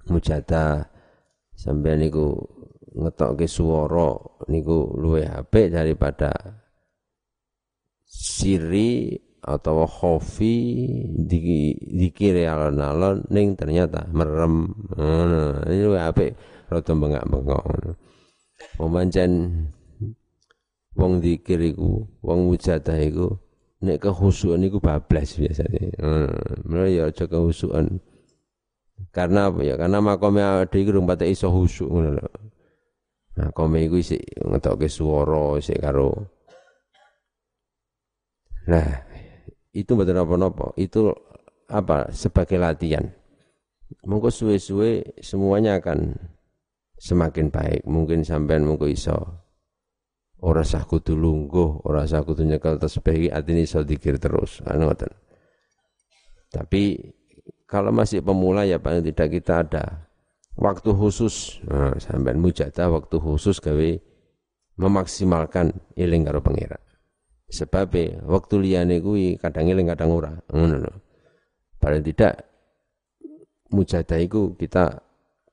Mujada 0.08 0.88
sampai 1.58 1.98
niku 1.98 2.38
ngetokke 2.94 3.50
swara 3.50 4.14
niku 4.48 4.94
luwih 4.94 5.26
apik 5.26 5.74
daripada 5.74 6.32
siri 8.06 9.18
atau 9.42 9.90
khofi 9.90 10.56
di 11.18 11.74
dikire 11.78 12.46
alon-alon 12.46 13.26
ning 13.34 13.58
ternyata 13.58 14.06
merem 14.14 14.70
ngono 14.94 15.66
ini 15.66 15.82
luwih 15.82 16.04
apik 16.06 16.32
rada 16.70 16.94
bengak-bengok 16.94 17.64
ngono 17.66 17.92
wong 20.98 21.22
zikir 21.22 21.62
iku, 21.62 22.10
wong 22.26 22.50
mujadah 22.50 22.98
iku 22.98 23.38
nek 23.86 24.02
kehusuan 24.02 24.66
iku 24.66 24.82
bablas 24.82 25.38
biasanya. 25.38 25.94
Hmm, 26.02 26.34
mulai 26.66 26.98
ya 26.98 27.14
aja 27.14 27.30
kehusuan. 27.30 28.02
Karena 29.14 29.50
apa 29.50 29.62
ya? 29.62 29.76
Karena 29.78 29.98
makome 30.02 30.42
awake 30.42 30.78
iku 30.82 30.98
rung 30.98 31.10
patek 31.10 31.34
iso 31.34 31.50
husuk 31.50 31.90
ngono 31.90 32.10
lho. 32.18 32.28
Nah, 33.38 33.54
kome 33.54 33.86
iku 33.86 34.02
isik 34.02 34.22
ngetokke 34.42 34.90
swara 34.90 35.62
isik 35.62 35.78
karo 35.78 36.10
Nah, 38.68 38.84
itu 39.72 39.96
betul 39.96 40.20
apa-apa. 40.20 40.76
Itu 40.76 41.16
apa? 41.72 42.12
Sebagai 42.12 42.60
latihan. 42.60 43.08
Mungkin 44.04 44.28
suwe-suwe 44.28 45.24
semuanya 45.24 45.80
akan 45.80 46.20
semakin 47.00 47.48
baik. 47.48 47.88
Mungkin 47.88 48.28
sampean 48.28 48.68
mungkin 48.68 48.92
iso 48.92 49.16
ora 50.44 50.68
sah 50.68 50.84
kudu 50.84 51.16
lungguh, 51.16 51.88
ora 51.88 52.04
sah 52.04 52.28
kudu 52.28 52.44
nyekel 52.44 52.76
tasbih 52.76 53.32
atine 53.32 53.64
iso 53.64 53.88
dikir 53.88 54.20
terus. 54.20 54.60
Anu. 54.68 54.92
Tapi 56.52 57.00
kalau 57.68 57.92
masih 57.92 58.24
pemula 58.24 58.64
ya 58.64 58.80
paling 58.80 59.04
tidak 59.04 59.28
kita 59.34 59.64
ada 59.68 60.08
waktu 60.58 60.90
khusus 60.92 61.62
nah, 61.68 61.94
sampai 62.00 62.34
mujadah 62.34 62.90
waktu 62.90 63.16
khusus 63.20 63.62
gawe 63.62 63.90
memaksimalkan 64.78 65.74
iling 65.98 66.24
karo 66.24 66.40
pangeran. 66.40 66.80
Sebab 67.48 67.96
waktu 68.28 68.56
liyane 68.60 69.00
kuwi 69.00 69.40
kadang 69.40 69.72
iling 69.72 69.90
kadang 69.90 70.14
ora. 70.14 70.32
Ngono 70.52 70.76
lho. 70.84 70.94
Paling 71.80 72.04
tidak 72.06 72.44
mujadah 73.72 74.20
iku 74.22 74.54
kita 74.58 75.02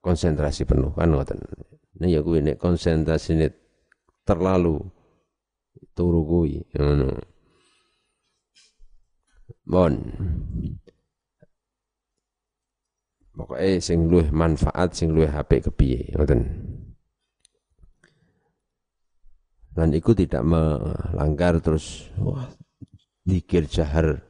konsentrasi 0.04 0.68
penuh 0.68 0.92
kan 0.92 1.10
ngoten. 1.10 1.40
Nah 2.02 2.08
ya 2.10 2.20
kuwi 2.20 2.44
nek 2.44 2.60
konsentrasi 2.60 3.48
terlalu 4.26 4.82
turu 5.96 6.20
kuwi 6.26 6.62
ngono 6.76 7.08
Bon. 9.64 9.96
Pokoknya 13.34 13.82
sing 13.82 14.06
luwih 14.06 14.30
manfaat, 14.30 14.94
sing 14.94 15.10
luwih 15.10 15.26
HP 15.26 15.66
kepiye, 15.66 16.14
ngoten. 16.14 16.40
Dan 19.74 19.90
iku 19.90 20.14
tidak 20.14 20.46
melanggar 20.46 21.58
terus 21.58 22.06
wah 22.22 22.46
dikir 23.26 23.66
jahar, 23.66 24.22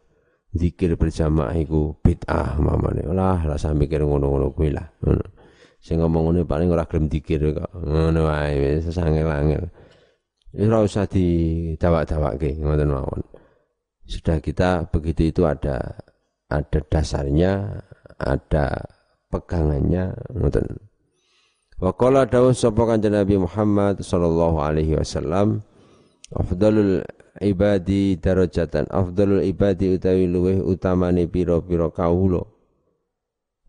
dikir 0.57 0.97
berjamaah 0.97 1.53
iku 1.61 2.01
bid'ah 2.01 2.57
mamane. 2.57 3.05
Lah 3.13 3.45
lah 3.45 3.61
sampe 3.61 3.85
mikir 3.85 4.01
ngono-ngono 4.09 4.57
kuwi 4.57 4.73
lah. 4.73 4.89
Sing 5.85 6.01
ngomong 6.01 6.33
ngene 6.33 6.49
paling 6.49 6.73
ora 6.73 6.89
gelem 6.89 7.13
dikir 7.13 7.45
kok. 7.53 7.77
Ngono 7.77 8.25
wae 8.25 8.57
wis 8.57 8.89
sangel-angel. 8.89 9.69
Ora 10.65 10.81
usah 10.81 11.05
didawak-dawakke 11.05 12.57
ngoten 12.57 12.89
mawon. 12.89 13.21
Sudah 14.09 14.41
kita 14.41 14.89
begitu 14.89 15.29
itu 15.29 15.45
ada 15.45 16.01
ada 16.49 16.81
dasarnya, 16.89 17.85
ada 18.25 18.89
pegangannya 19.29 20.17
ngoten. 20.33 20.81
Wa 21.79 21.91
qala 21.93 22.25
dawuh 22.25 22.55
sapa 22.55 22.87
kanjeng 22.87 23.19
Nabi 23.19 23.35
Muhammad 23.37 24.01
sallallahu 24.01 24.63
alaihi 24.63 24.95
wasallam 24.95 25.67
afdalul 26.31 27.03
ibadi 27.43 28.15
darajatan 28.15 28.87
afdalul 28.95 29.43
ibadi 29.43 29.99
utawi 29.99 30.31
luweh 30.31 30.63
utamane 30.63 31.27
pira-pira 31.27 31.91
kawula. 31.91 32.47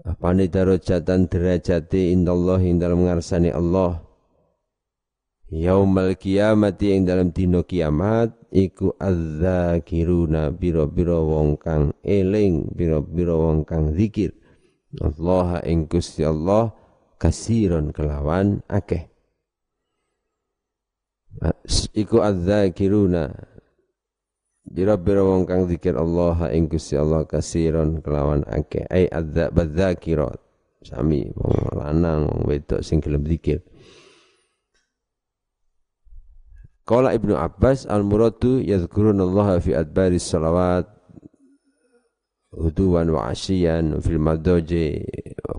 Apane 0.06 0.46
darajatan 0.46 1.26
derajate 1.26 2.14
indallah 2.14 2.62
ing 2.62 2.78
dalam 2.78 3.10
ngarsane 3.10 3.50
Allah. 3.50 4.06
Yaumal 5.50 6.14
kiamati 6.14 6.94
ing 6.94 7.10
dalam 7.10 7.34
dino 7.34 7.66
kiamat 7.66 8.34
iku 8.54 8.94
adzakiruna 9.02 10.54
biro-biro 10.54 11.26
wong 11.26 11.58
kang 11.58 11.90
eling 12.06 12.70
biro-biro 12.70 13.50
wong 13.50 13.66
kang 13.66 13.98
zikir 13.98 14.34
Allah 15.02 15.64
ing 15.68 15.90
Gusti 15.90 16.24
Allah 16.24 16.72
kasiron 17.20 17.92
kelawan 17.92 18.64
akeh. 18.70 19.08
Iku 21.96 22.24
adzakiruna. 22.24 23.32
Bira-bira 24.66 25.22
wong 25.22 25.46
kang 25.46 25.70
zikir 25.70 25.94
Allah 25.94 26.50
ing 26.56 26.72
Gusti 26.72 26.96
Allah 26.96 27.28
kasiron 27.28 28.00
kelawan 28.00 28.48
akeh. 28.48 28.88
Ai 28.88 29.06
adzab 29.12 29.54
badzakirat 29.54 30.46
sami 30.86 31.26
wong 31.34 31.74
lanang 31.74 32.30
wong 32.30 32.42
wedok 32.46 32.86
sing 32.86 33.02
gelem 33.02 33.26
zikir 33.26 33.66
Qala 36.86 37.18
Ibnu 37.18 37.34
Abbas 37.34 37.90
al-muradu 37.90 38.62
yadhkuruna 38.62 39.26
Allah 39.26 39.58
fi 39.58 39.74
adbari 39.74 40.22
salawat 40.22 40.86
huduwan 42.56 43.12
wa 43.12 43.32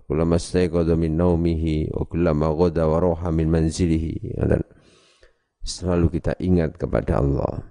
kullama 0.07 0.41
stayqadha 0.41 0.97
min 0.97 1.19
naumihi 1.19 1.93
wa 1.93 2.09
kullama 2.09 2.51
ghada 2.57 2.89
wa 2.89 2.99
roha 3.03 3.29
min 3.31 3.53
manzilihi 3.53 4.39
dan 4.41 4.63
selalu 5.67 6.19
kita 6.19 6.39
ingat 6.41 6.79
kepada 6.79 7.19
Allah. 7.21 7.67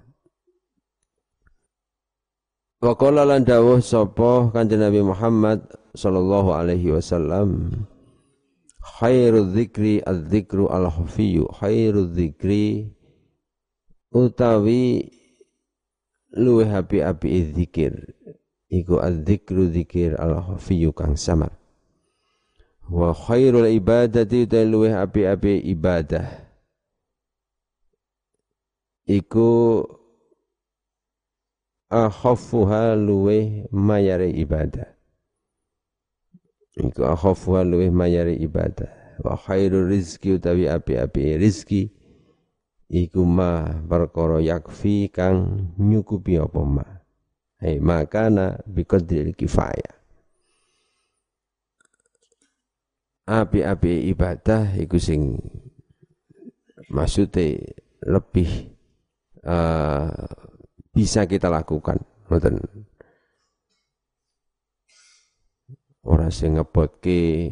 Wa 2.83 2.93
qala 2.93 3.25
lan 3.25 3.47
dawuh 3.47 3.81
sapa 3.81 4.51
Kanjeng 4.53 4.83
Nabi 4.83 5.01
Muhammad 5.01 5.63
sallallahu 5.95 6.53
alaihi 6.53 6.91
wasallam 6.93 7.71
khairu 8.99 9.49
dzikri 9.49 10.03
adzikru 10.05 10.69
al-khafiyyu 10.69 11.49
khairu 11.55 12.11
dzikri 12.11 12.93
utawi 14.13 15.07
luwih 16.35 16.67
api-api 16.67 17.55
zikir 17.55 17.95
iku 18.69 19.01
adzikru 19.01 19.69
dzikir 19.69 20.17
al-khafiyyu 20.17 20.91
kang 20.91 21.17
samar. 21.17 21.53
Wa 22.85 23.13
khairul 23.13 23.65
ibadati 23.69 24.45
luwih 24.45 24.93
api-api 24.93 25.65
ibadah. 25.73 26.45
Iku 29.05 29.81
akhafuha 31.89 32.97
luweh 32.97 33.69
mayare 33.73 34.29
ibadah. 34.33 34.89
Iku 36.77 37.01
akhafuha 37.05 37.65
luweh 37.65 37.89
mayare 37.89 38.37
ibadah. 38.37 38.89
Wa 39.21 39.39
khairu 39.39 39.87
rizki 39.87 40.35
utawi 40.35 40.67
api-api 40.67 41.39
rizki 41.39 41.87
iku 42.91 43.25
ma 43.25 43.65
perkara 43.87 44.43
yakfi 44.43 45.09
kang 45.09 45.71
nyukupi 45.79 46.37
apa 46.37 46.61
ma 46.61 46.94
hai 47.61 47.79
makana 47.79 48.59
biqadri 48.67 49.31
kifayah 49.31 49.95
api-api 53.25 54.13
ibadah 54.13 54.77
iku 54.77 55.01
sing 55.01 55.41
maksudnya 56.93 57.57
lebih 58.05 58.69
uh, 59.41 60.13
bisa 60.93 61.25
kita 61.25 61.49
lakukan. 61.49 61.97
Ngoten. 62.29 62.61
Ora 66.05 66.29
sing 66.29 66.61
ngebotke 66.61 67.49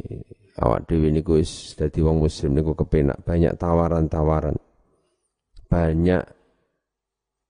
awak 0.61 0.85
dhewe 0.85 1.09
niku 1.09 1.41
wis 1.41 1.73
dadi 1.73 2.05
wong 2.05 2.21
muslim 2.21 2.53
niku 2.53 2.77
kepenak 2.77 3.25
banyak 3.25 3.57
tawaran-tawaran. 3.57 4.53
Banyak 5.65 6.21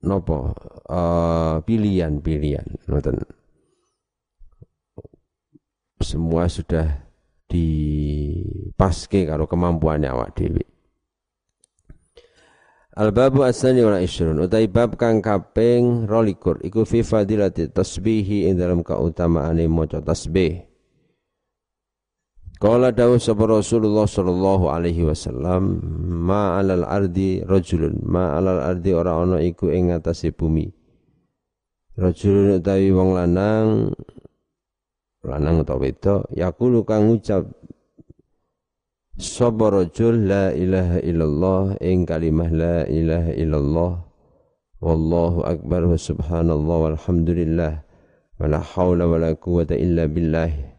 nopo 0.03 0.51
uh, 0.91 1.63
pilihan-pilihan. 1.63 2.67
Semua 6.03 6.51
sudah 6.51 7.07
dipaske 7.47 9.23
karo 9.23 9.47
kemampuannya 9.47 10.11
awak 10.11 10.35
dhewe. 10.35 10.67
Al-babu 12.93 13.41
asani 13.41 13.81
wa 13.81 13.97
isyrun 13.97 14.37
utai 14.37 14.69
bab 14.69 15.01
kang 15.01 15.17
kaping 15.17 16.05
22 16.05 16.61
iku 16.69 16.85
fi 16.85 17.01
fadilati 17.01 17.65
tasbihi 17.65 18.45
ing 18.45 18.61
dalam 18.61 18.85
kautamaane 18.85 19.65
maca 19.65 19.97
tasbih. 19.97 20.72
Qala 22.63 22.95
dawu 22.95 23.19
sapa 23.19 23.43
Rasulullah 23.43 24.07
sallallahu 24.07 24.71
alaihi 24.71 25.03
wasallam 25.03 25.83
ma 26.07 26.63
alal 26.63 26.87
ardi 26.87 27.43
rajulun 27.43 27.99
ma 28.07 28.39
alal 28.39 28.63
ardi 28.63 28.95
ora 28.95 29.19
ana 29.19 29.43
iku 29.43 29.67
ing 29.67 29.91
ngatasé 29.91 30.31
bumi. 30.31 30.71
Rajulun 31.99 32.63
utawi 32.63 32.87
wong 32.95 33.19
lanang 33.19 33.91
lanang 35.27 35.59
utawa 35.59 35.83
wedok 35.83 36.31
yaqulu 36.31 36.87
kang 36.87 37.11
ngucap 37.11 37.43
Sapa 39.13 39.69
rajul 39.69 40.25
la 40.25 40.49
ilaha 40.55 40.97
illallah 41.03 41.77
ing 41.85 42.01
kalimah 42.01 42.49
la 42.49 42.81
ilaha 42.89 43.29
illallah 43.37 43.93
wallahu 44.81 45.45
akbar 45.45 45.85
wa 45.85 45.93
subhanallah 45.93 46.77
walhamdulillah 46.89 47.85
wala 48.41 48.57
haula 48.57 49.05
wala 49.05 49.37
quwata 49.37 49.77
illa 49.77 50.09
billah 50.09 50.72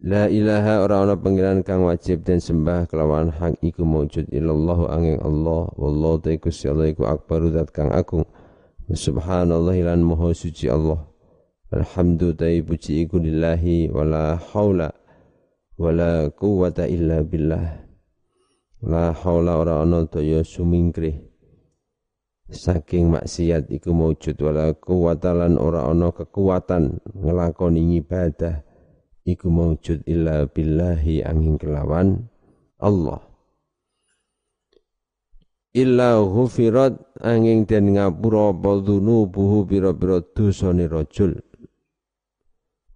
La 0.00 0.32
ilaha 0.32 0.80
ora 0.80 1.04
ana 1.04 1.12
pangeran 1.12 1.60
kang 1.60 1.84
wajib 1.84 2.24
dan 2.24 2.40
sembah 2.40 2.88
kelawan 2.88 3.28
hak 3.28 3.60
iku 3.60 3.84
maujud 3.84 4.32
illallah 4.32 4.96
angin 4.96 5.20
Allah 5.20 5.68
wallahu 5.76 6.16
ta 6.24 6.32
Gusti 6.40 6.72
Allah 6.72 6.88
iku 6.88 7.04
akbar 7.04 7.44
zat 7.52 7.68
kang 7.68 7.92
agung. 7.92 8.24
Subhanallah 8.88 9.76
lan 9.76 10.00
maha 10.00 10.32
suci 10.32 10.72
Allah. 10.72 11.04
Alhamdu 11.68 12.32
ta 12.32 12.48
puji 12.48 13.04
iku 13.04 13.20
lillahi 13.20 13.92
wala 13.92 14.40
haula 14.40 14.88
wala 15.76 16.32
quwata 16.32 16.88
illa 16.88 17.20
billah. 17.20 17.84
La 18.80 19.12
haula 19.12 19.60
ora 19.60 19.84
ana 19.84 20.08
daya 20.08 20.40
sumingkrih. 20.40 21.28
Saking 22.48 23.20
maksiat 23.20 23.68
iku 23.68 23.92
maujud 23.92 24.40
wala 24.40 24.72
quwata 24.72 25.36
lan 25.36 25.60
ora 25.60 25.84
ana 25.84 26.08
kekuatan 26.08 27.04
nglakoni 27.20 28.00
ibadah 28.00 28.69
iku 29.24 29.52
maujud 29.52 30.04
illa 30.08 30.48
billahi 30.48 31.24
angin 31.24 31.60
kelawan 31.60 32.28
Allah. 32.80 33.20
Illa 35.70 36.18
ghufirat 36.18 36.98
angin 37.22 37.62
den 37.62 37.94
ngapura 37.94 38.50
apa 38.50 38.82
dzunubuhu 38.82 39.68
pira-pira 39.70 40.18
dosane 40.34 40.90
rajul. 40.90 41.38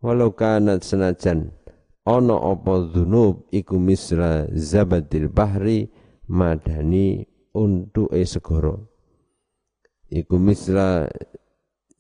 Walau 0.03 0.35
kanat 0.35 0.83
senajan 0.83 1.55
ana 2.05 2.37
apa 2.37 2.91
dzunub 2.91 3.47
iku 3.55 3.79
misra 3.79 4.51
zabadil 4.53 5.31
bahri 5.31 5.89
madani 6.29 7.25
untuke 7.55 8.27
segara. 8.27 8.75
Iku 10.11 10.37
misra 10.37 11.09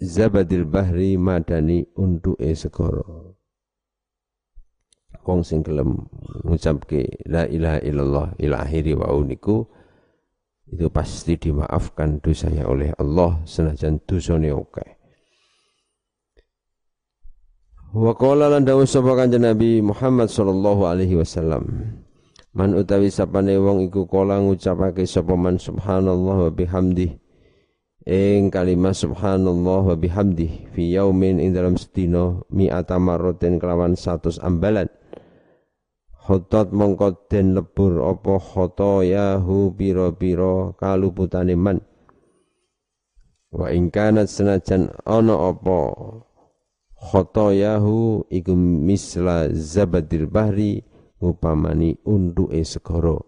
zabadil 0.03 0.67
bahri 0.67 1.15
madani 1.17 1.87
untuke 1.95 2.51
segara 2.59 3.34
wong 5.25 5.41
sing 5.41 5.65
gelem 5.65 6.05
ngucapke 6.45 7.25
la 7.27 7.49
ilaha 7.49 7.81
illallah 7.81 8.27
ila 8.39 8.57
akhiri 8.63 8.93
wa 8.93 9.09
uniku 9.11 9.65
itu 10.69 10.87
pasti 10.93 11.41
dimaafkan 11.41 12.21
dosanya 12.21 12.69
oleh 12.69 12.93
Allah 13.01 13.41
senajan 13.49 14.05
dosane 14.05 14.53
oke 14.53 14.95
Wa 17.95 18.11
qala 18.19 18.51
lan 18.51 18.67
dawuh 18.67 18.91
sapa 18.91 19.15
kanjeng 19.15 19.47
Nabi 19.47 19.79
Muhammad 19.79 20.27
sallallahu 20.27 20.83
alaihi 20.83 21.15
wasallam. 21.15 21.95
Man 22.51 22.75
utawi 22.75 23.07
sapane 23.07 23.55
wong 23.55 23.87
iku 23.87 24.11
kala 24.11 24.43
ngucapake 24.43 25.07
sapa 25.07 25.39
man 25.39 25.63
subhanallah 25.63 26.51
wa 26.51 26.51
bihamdi 26.51 27.15
ing 28.03 28.51
kalimat 28.51 28.99
subhanallah 28.99 29.95
wa 29.95 29.95
bihamdi 29.95 30.75
fi 30.75 30.99
yaumin 30.99 31.39
ing 31.39 31.55
dalam 31.55 31.79
sedina 31.79 32.43
mi'ata 32.51 32.99
marratin 32.99 33.63
kelawan 33.63 33.95
100 33.95 34.43
ambalan. 34.43 34.91
Khotot 36.25 36.73
mongko 36.73 37.29
den 37.29 37.53
lebur 37.53 38.01
apa 38.01 38.41
khoto 38.41 39.05
yahu 39.05 39.77
pira-pira 39.77 40.73
kaluputane 40.81 41.53
man. 41.53 41.85
Wa 43.53 43.69
ing 43.69 43.93
kanat 43.93 44.33
senajan 44.33 44.89
ana 45.05 45.53
apa 45.53 45.79
khotoyahu 47.05 48.25
iku 48.33 48.57
misla 48.57 49.53
zabadil 49.53 50.25
bahri 50.25 50.81
ngupamani 51.21 52.01
unduke 52.09 52.65
segara 52.65 53.21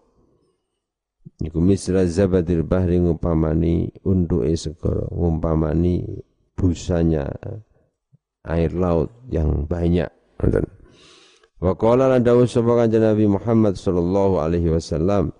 iku 1.37 1.61
misla 1.61 2.09
zabadil 2.09 2.65
bahri 2.65 2.97
ngupamani 2.97 3.93
unduke 4.01 4.57
segara 4.57 5.05
ngumpamani 5.13 6.01
busanya 6.57 7.29
air 8.41 8.73
laut 8.73 9.13
yang 9.29 9.69
banyak 9.69 10.09
Wa 11.57 11.73
qala 11.73 12.13
lan 12.13 12.21
dawuh 12.21 12.45
sapa 12.45 12.77
kanjeng 12.77 13.01
Nabi 13.01 13.25
Muhammad 13.25 13.75
sallallahu 13.75 14.37
alaihi 14.37 14.69
wasallam 14.69 15.33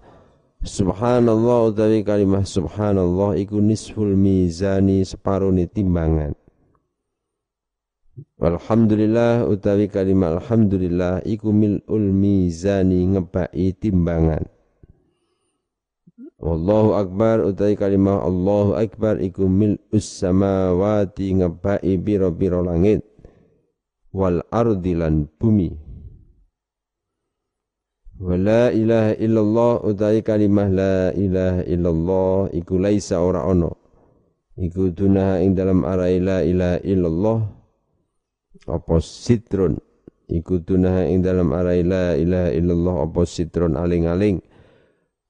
Subhanallah 0.66 1.70
utawi 1.70 2.02
kalimah 2.02 2.42
subhanallah 2.42 3.38
iku 3.38 3.62
nisful 3.62 4.18
mizani 4.18 5.06
separone 5.06 5.70
timbangan 5.70 6.34
Alhamdulillah 8.38 9.46
utawi 9.46 9.90
kalimat 9.90 10.42
alhamdulillah 10.42 11.22
iku 11.26 11.54
mil'ul 11.54 12.14
mizani 12.14 13.06
ngebai 13.14 13.74
timbangan. 13.78 14.46
Wallahu 16.38 16.98
akbar 16.98 17.46
utawi 17.46 17.74
kalimat 17.74 18.22
Allahu 18.22 18.78
akbar 18.78 19.18
iku 19.22 19.50
mil'us 19.50 20.22
samawati 20.22 21.34
ngebai 21.34 21.98
biro-biro 21.98 22.62
langit 22.62 23.02
wal 24.14 24.42
ardi 24.54 24.94
lan 24.94 25.30
bumi. 28.18 28.26
Wala 28.26 28.74
ilaha 28.74 29.14
illallah 29.22 29.74
utawi 29.86 30.26
kalimah 30.26 30.68
la 30.74 30.98
ilaha 31.14 31.62
illallah 31.70 32.50
iku 32.52 32.82
laisa 32.82 33.22
ora 33.22 33.46
ono. 33.46 33.78
Iku 34.58 34.90
dunah 34.90 35.38
ing 35.46 35.54
dalam 35.54 35.86
arai 35.86 36.18
la 36.18 36.42
ilaha 36.42 36.82
illallah 36.82 37.40
apa 38.66 38.98
sitrun 39.00 39.78
iku 40.28 40.60
tunah 40.60 41.08
ing 41.08 41.24
dalam 41.24 41.54
arai 41.54 41.86
la 41.86 42.18
ilaha 42.18 42.52
illallah 42.52 42.96
apa 43.06 43.22
sitrun 43.24 43.78
aling-aling 43.80 44.42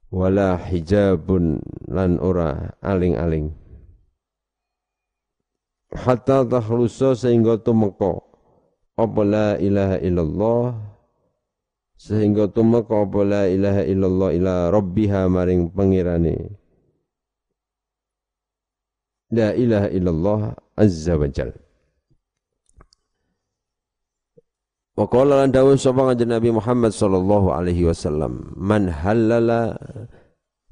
wala 0.10 0.56
hijabun 0.58 1.60
lan 1.91 2.17
ora 2.23 2.73
aling-aling 2.82 3.52
hatta 5.91 6.47
takhlusa 6.47 7.13
sehingga 7.13 7.60
tumeka 7.62 8.23
apa 8.97 9.21
la 9.28 9.50
ilaha 9.62 9.97
illallah 10.02 10.63
sehingga 11.97 12.47
tumeka 12.53 13.03
apa 13.03 13.19
la 13.25 13.43
ilaha 13.49 13.83
illallah 13.83 14.29
ila 14.38 14.53
rabbiha 14.69 15.21
maring 15.27 15.73
pangirane. 15.73 16.36
La 19.33 19.51
ilaha 19.51 19.91
illallah 19.91 20.39
azza 20.79 21.19
wa 21.19 21.27
jalla 21.27 21.67
Wa 24.97 25.05
qala 25.05 25.45
lan 25.45 25.53
dawuh 25.53 25.77
sapa 25.77 26.10
kanjeng 26.10 26.33
Nabi 26.33 26.49
Muhammad 26.49 26.89
sallallahu 26.89 27.53
alaihi 27.53 27.86
wasallam, 27.86 28.49
man 28.57 28.89
halala 28.89 29.77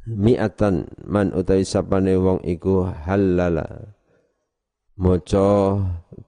mi'atan 0.10 0.90
man 1.06 1.30
utawi 1.30 1.62
sapane 1.62 2.18
wong 2.18 2.42
iku 2.42 2.90
halala 2.90 3.94
maca 4.98 5.78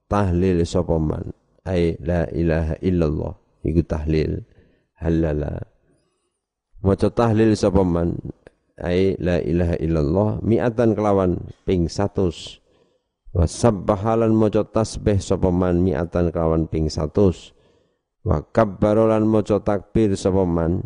tahlil 0.06 0.62
sapa 0.62 0.94
man? 1.02 1.34
Ai 1.66 1.98
la 1.98 2.30
ilaha 2.30 2.78
illallah 2.86 3.34
iku 3.66 3.82
tahlil 3.82 4.46
halala. 5.02 5.62
Maca 6.82 7.10
tahlil 7.10 7.58
sapa 7.58 7.82
man? 7.82 8.18
Ai 8.78 9.18
la 9.18 9.42
ilaha 9.42 9.76
illallah. 9.82 10.30
Mi'atan 10.46 10.94
kelawan 10.94 11.42
ping 11.66 11.90
100 11.90 12.62
wa 13.34 13.46
sabbahalan 13.46 14.34
maca 14.34 14.62
tasbih 14.62 15.18
sapa 15.18 15.50
man? 15.50 15.82
Mi'atan 15.82 16.30
kelawan 16.30 16.70
ping 16.70 16.90
100 16.90 18.28
wa 18.28 18.38
kabbaro 18.54 19.10
lan 19.10 19.26
maca 19.26 19.58
takbir 19.62 20.14
sapa 20.14 20.46
man? 20.46 20.86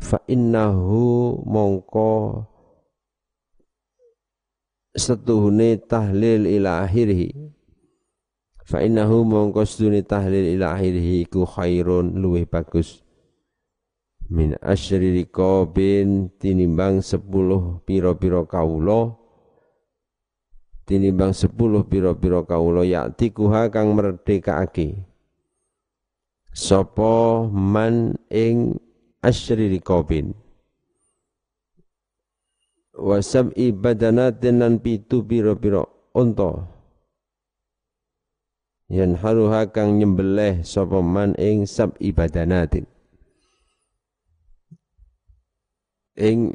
Fa 0.00 0.16
innahu 0.24 1.36
mongko 1.44 2.40
setuhune 4.96 5.76
tahlil 5.84 6.48
ila 6.48 6.88
akhirih 6.88 7.52
fa 8.70 8.86
innahu 8.86 9.26
mongko 9.26 9.66
setuhune 9.66 10.06
tahlil 10.06 10.54
ila 10.54 10.78
akhirih 10.78 11.26
iku 11.26 11.42
khairun 11.42 12.14
luwih 12.22 12.46
bagus. 12.46 13.02
Min 14.30 14.54
asyri 14.62 15.10
riqabin 15.18 16.30
tinimbang 16.38 17.02
sepuluh 17.02 17.82
piro-piro 17.82 18.46
kawula. 18.46 19.18
Tinimbang 20.86 21.34
sepuluh 21.34 21.82
piro-piro 21.82 22.46
kawula 22.46 22.86
yakti 22.86 23.34
kuha 23.34 23.66
kang 23.74 23.90
merdekaake 23.98 25.02
sapa 26.54 27.46
man 27.50 28.14
ing 28.30 28.78
asyri 29.18 29.66
riqabin? 29.66 30.30
Wa 32.94 33.18
sab'i 33.18 33.74
badanatin 33.74 34.62
lan 34.62 34.78
pitu 34.78 35.26
pira-pira 35.26 35.82
unta 36.14 36.79
yan 38.90 39.14
haruha 39.16 39.70
kang 39.70 40.02
nyembelih 40.02 40.66
sapa 40.66 40.98
man 40.98 41.38
ing 41.38 41.64
sab'i 41.64 42.10
badanatin 42.10 42.84
ing 46.18 46.52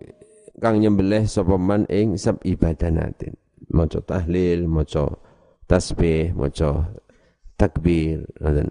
kang 0.60 0.84
nyembelih 0.84 1.24
sapa 1.26 1.56
man 1.56 1.88
ing 1.88 2.20
sab'i 2.20 2.60
badanatin 2.60 3.34
maca 3.72 4.04
tahlil 4.04 4.68
maca 4.68 5.16
tasbih 5.66 6.36
maca 6.36 6.94
takbir 7.56 8.28
ngoten. 8.40 8.70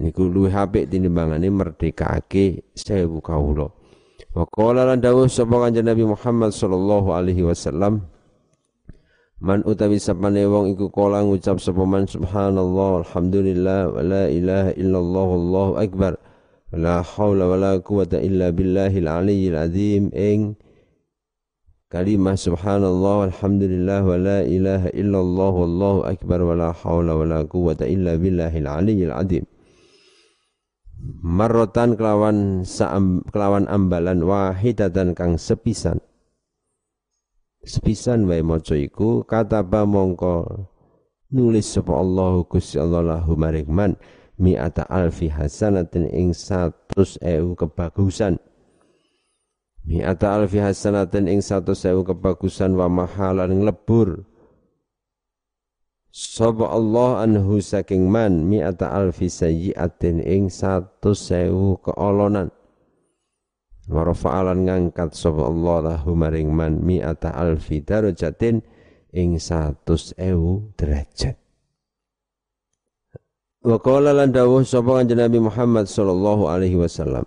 Niku 0.00 0.32
luwih 0.32 0.54
apik 0.54 0.88
tinimbangane 0.88 1.52
merdekake 1.52 2.64
sewu 2.72 3.20
kawula. 3.20 3.68
Wa 4.32 4.44
qala 4.48 4.88
lan 4.88 5.02
dawuh 5.02 5.28
sapa 5.28 5.60
kanjeng 5.60 5.84
Nabi 5.84 6.04
Muhammad 6.08 6.56
sallallahu 6.56 7.12
alaihi 7.12 7.44
wasallam 7.44 8.08
Man 9.40 9.64
utawi 9.64 9.96
sapane 9.96 10.44
wong 10.44 10.76
iku 10.76 10.92
kala 10.92 11.24
ngucap 11.24 11.64
sapa 11.64 11.88
man 11.88 12.04
subhanallah 12.04 13.00
alhamdulillah 13.00 13.88
wa 13.88 14.04
la 14.04 14.28
ilaha 14.28 14.76
illallah 14.76 15.26
wallahu 15.32 15.72
akbar 15.80 16.12
wa 16.68 16.76
la 16.76 17.00
haula 17.00 17.48
wa 17.48 17.56
la 17.56 17.72
quwata 17.80 18.20
illa 18.20 18.52
billahil 18.52 19.08
aliyyil 19.08 19.56
azim. 19.56 20.12
Ing 20.12 20.60
kalimah 21.88 22.36
subhanallah 22.36 23.32
alhamdulillah 23.32 24.04
wa 24.04 24.20
la 24.20 24.38
ilaha 24.44 24.92
illallah 24.92 25.52
wallahu 25.56 26.04
akbar 26.04 26.44
wa 26.44 26.52
la 26.60 26.68
haula 26.76 27.16
wa 27.16 27.24
la 27.24 27.40
quwata 27.48 27.88
illa 27.88 28.20
billahil 28.20 28.68
aliyyil 28.68 29.16
azim. 29.16 29.48
Marrotan 31.24 31.96
kelawan 31.96 32.68
saam, 32.68 33.24
kelawan 33.32 33.64
ambalan 33.72 34.20
wahidatan 34.20 35.16
kang 35.16 35.40
sepisan 35.40 35.96
sepisan 37.64 38.24
wae 38.28 38.40
maca 38.40 38.76
iku 38.76 39.24
kataba 39.24 39.84
mongko 39.84 40.66
nulis 41.32 41.68
sapa 41.68 41.96
Allah 41.96 42.40
Gusti 42.44 42.80
Allah 42.80 43.02
lahu 43.20 43.36
man 43.38 43.96
mi'ata 44.40 44.88
alfi 44.88 45.28
hasanatin 45.28 46.08
ing 46.08 46.32
100 46.32 47.20
ewu 47.20 47.52
kebagusan 47.54 48.40
mi'ata 49.84 50.40
alfi 50.40 50.58
hasanatin 50.58 51.28
ing 51.28 51.44
100 51.44 51.76
ewu 51.92 52.02
kebagusan 52.02 52.72
wa 52.74 52.88
mahalan 52.88 53.60
nglebur 53.60 54.30
Sapa 56.10 56.74
Allah 56.74 57.22
anhu 57.22 57.62
saking 57.62 58.10
man 58.10 58.50
mi'ata 58.50 58.90
alfi 58.90 59.30
sayyi'atin 59.30 60.18
ing 60.26 60.50
satu 60.50 61.14
sewu 61.14 61.78
keolonan. 61.78 62.50
Warfa'alan 63.90 64.70
ngangkat 64.70 65.18
sapa 65.18 65.50
Allah 65.50 65.98
lahu 65.98 66.14
maring 66.14 66.54
man 66.54 66.78
mi'ata 66.78 67.34
alfi 67.34 67.82
darajatin 67.82 68.62
ing 69.10 69.34
satu 69.42 69.98
sewu 69.98 70.70
derajat. 70.78 71.34
Wa 73.66 73.76
qala 73.82 74.14
lan 74.14 74.30
dawuh 74.30 74.62
sapa 74.62 75.02
kanjeng 75.02 75.18
Nabi 75.18 75.42
Muhammad 75.42 75.90
sallallahu 75.90 76.46
alaihi 76.46 76.78
wasallam. 76.78 77.26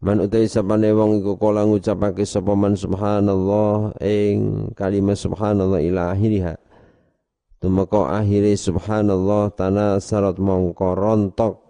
Man 0.00 0.24
utai 0.24 0.48
sapane 0.48 0.92
wong 0.92 1.20
iku 1.20 1.36
kala 1.36 1.68
ngucapake 1.68 2.24
sapa 2.24 2.56
man 2.56 2.76
subhanallah 2.76 3.96
ing 4.00 4.68
kalimat 4.76 5.16
subhanallah 5.16 5.80
ila 5.80 6.12
akhiriha 6.12 6.60
tumeka 7.64 8.12
akhire 8.20 8.52
subhanallah 8.52 9.48
tanah 9.56 9.96
sarat 9.96 10.36
mongko 10.36 10.92
rontok 10.92 11.63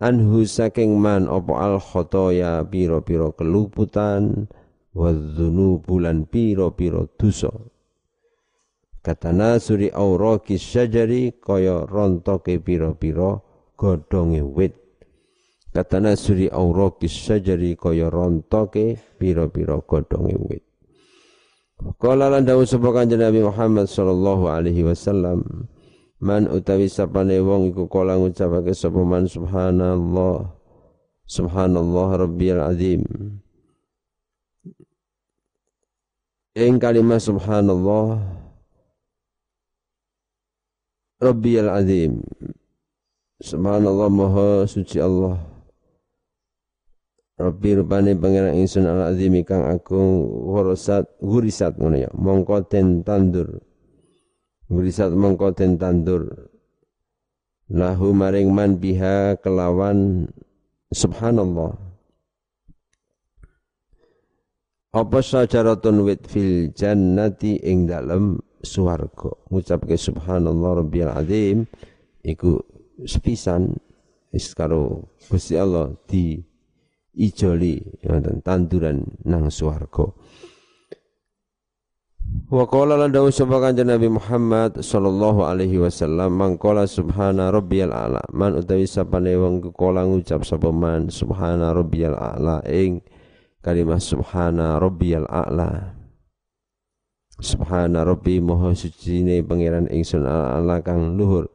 anhu 0.00 0.48
saking 0.48 0.96
man 0.96 1.28
opo 1.28 1.60
al 1.60 1.76
khotoya 1.78 2.64
piro-piro 2.64 3.36
keluputan 3.36 4.48
wadzunu 4.96 5.78
bulan 5.84 6.26
piro-piro 6.26 7.06
dosa 7.14 7.52
katana 9.00 9.56
suri 9.56 9.88
auraki 9.88 10.60
syajari 10.60 11.32
kaya 11.40 11.88
rontoke 11.88 12.60
piro-piro 12.60 13.44
godonge 13.80 14.44
wit. 14.44 14.76
Katana 15.72 16.12
suri 16.20 16.52
auraki 16.52 17.08
syajari 17.08 17.80
kaya 17.80 18.12
rontoke 18.12 19.00
piro-piro 19.16 19.80
godonge 19.88 20.36
wit. 20.36 20.64
Kala 21.96 22.28
lan 22.28 22.44
dawuh 22.44 22.68
Kanjeng 22.68 23.24
Nabi 23.24 23.40
Muhammad 23.40 23.88
sallallahu 23.88 24.52
alaihi 24.52 24.84
wasallam 24.84 25.64
Man 26.20 26.52
utawi 26.52 26.84
sapane 26.84 27.40
wong 27.40 27.72
iku 27.72 27.88
kala 27.88 28.20
ngucapake 28.20 28.76
sapa 28.76 29.00
man 29.00 29.24
subhanallah. 29.24 30.52
Subhanallah 31.24 32.08
rabbiyal 32.20 32.60
azim. 32.60 33.00
Ing 36.52 36.76
kalimat 36.76 37.24
subhanallah 37.24 38.20
rabbiyal 41.24 41.72
azim. 41.72 42.20
Subhanallah 43.40 44.12
maha 44.12 44.68
suci 44.68 45.00
Allah. 45.00 45.40
Rabbi 47.40 47.80
rupane 47.80 48.12
pangeran 48.12 48.60
ingsun 48.60 48.84
al 48.84 49.16
azim 49.16 49.40
kang 49.48 49.64
agung 49.64 50.28
warasat 50.52 51.08
gurisat 51.24 51.80
ngono 51.80 51.96
ya. 51.96 52.12
Mongko 52.12 52.68
ten 52.68 53.00
tandur 53.00 53.69
Gurisat 54.70 55.10
mengko 55.10 55.50
den 55.50 55.74
tandur 55.82 56.30
lahu 57.66 58.14
maring 58.14 58.54
man 58.54 58.78
biha 58.78 59.34
kelawan. 59.42 60.30
Subhanallah. 60.90 61.74
Apa 64.90 65.22
sajaratun 65.22 66.02
wit 66.02 66.26
fil 66.26 66.70
jannati 66.74 67.62
ing 67.62 67.90
dalem 67.90 68.38
swarga? 68.62 69.34
Ngucapke 69.50 69.94
subhanallah 69.98 70.82
rabbiyal 70.82 71.14
azim. 71.18 71.66
Iku 72.22 72.58
sepisan. 73.06 73.74
Wis 74.30 74.54
karo 74.54 75.10
Gusti 75.26 75.58
Allah 75.58 75.90
di 76.06 76.38
ijoli 77.18 77.82
tanduran 78.46 79.02
nang 79.26 79.50
swarga 79.50 80.06
Wa 82.50 82.66
qala 82.66 82.98
lan 82.98 83.14
dawu 83.14 83.30
sapa 83.30 83.62
kanjeng 83.62 83.86
Nabi 83.86 84.10
Muhammad 84.10 84.82
sallallahu 84.82 85.46
alaihi 85.46 85.78
wasallam 85.78 86.34
mangkola 86.34 86.86
subhana 86.90 87.54
rabbiyal 87.54 87.94
a'la. 87.94 88.26
Man 88.34 88.58
utawi 88.58 88.90
sapane 88.90 89.38
wong 89.38 89.62
kala 89.70 90.02
ngucap 90.02 90.42
sapa 90.42 90.74
man 90.74 91.14
subhana 91.14 91.70
rabbiyal 91.70 92.18
a'la 92.18 92.66
ing 92.66 93.06
kalimat 93.62 94.02
subhana 94.02 94.82
rabbiyal 94.82 95.30
a'la. 95.30 95.94
Subhana 97.38 98.02
rabbi 98.02 98.42
maha 98.42 98.74
sucine 98.74 99.46
pangeran 99.46 99.86
ingsun 99.86 100.26
a'la 100.26 100.82
kang 100.82 101.14
luhur. 101.14 101.46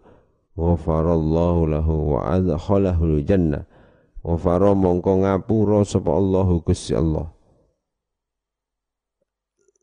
Ghafarallahu 0.55 1.67
lahu 1.67 2.15
wa 2.15 2.31
adkhalahu 2.31 3.19
jannah 3.27 3.67
ghafara 4.23 4.71
mongko 4.71 5.27
ngapura 5.27 5.83
sapa 5.83 6.15
Allahu 6.15 6.63
Gusti 6.63 6.95
Allah 6.95 7.34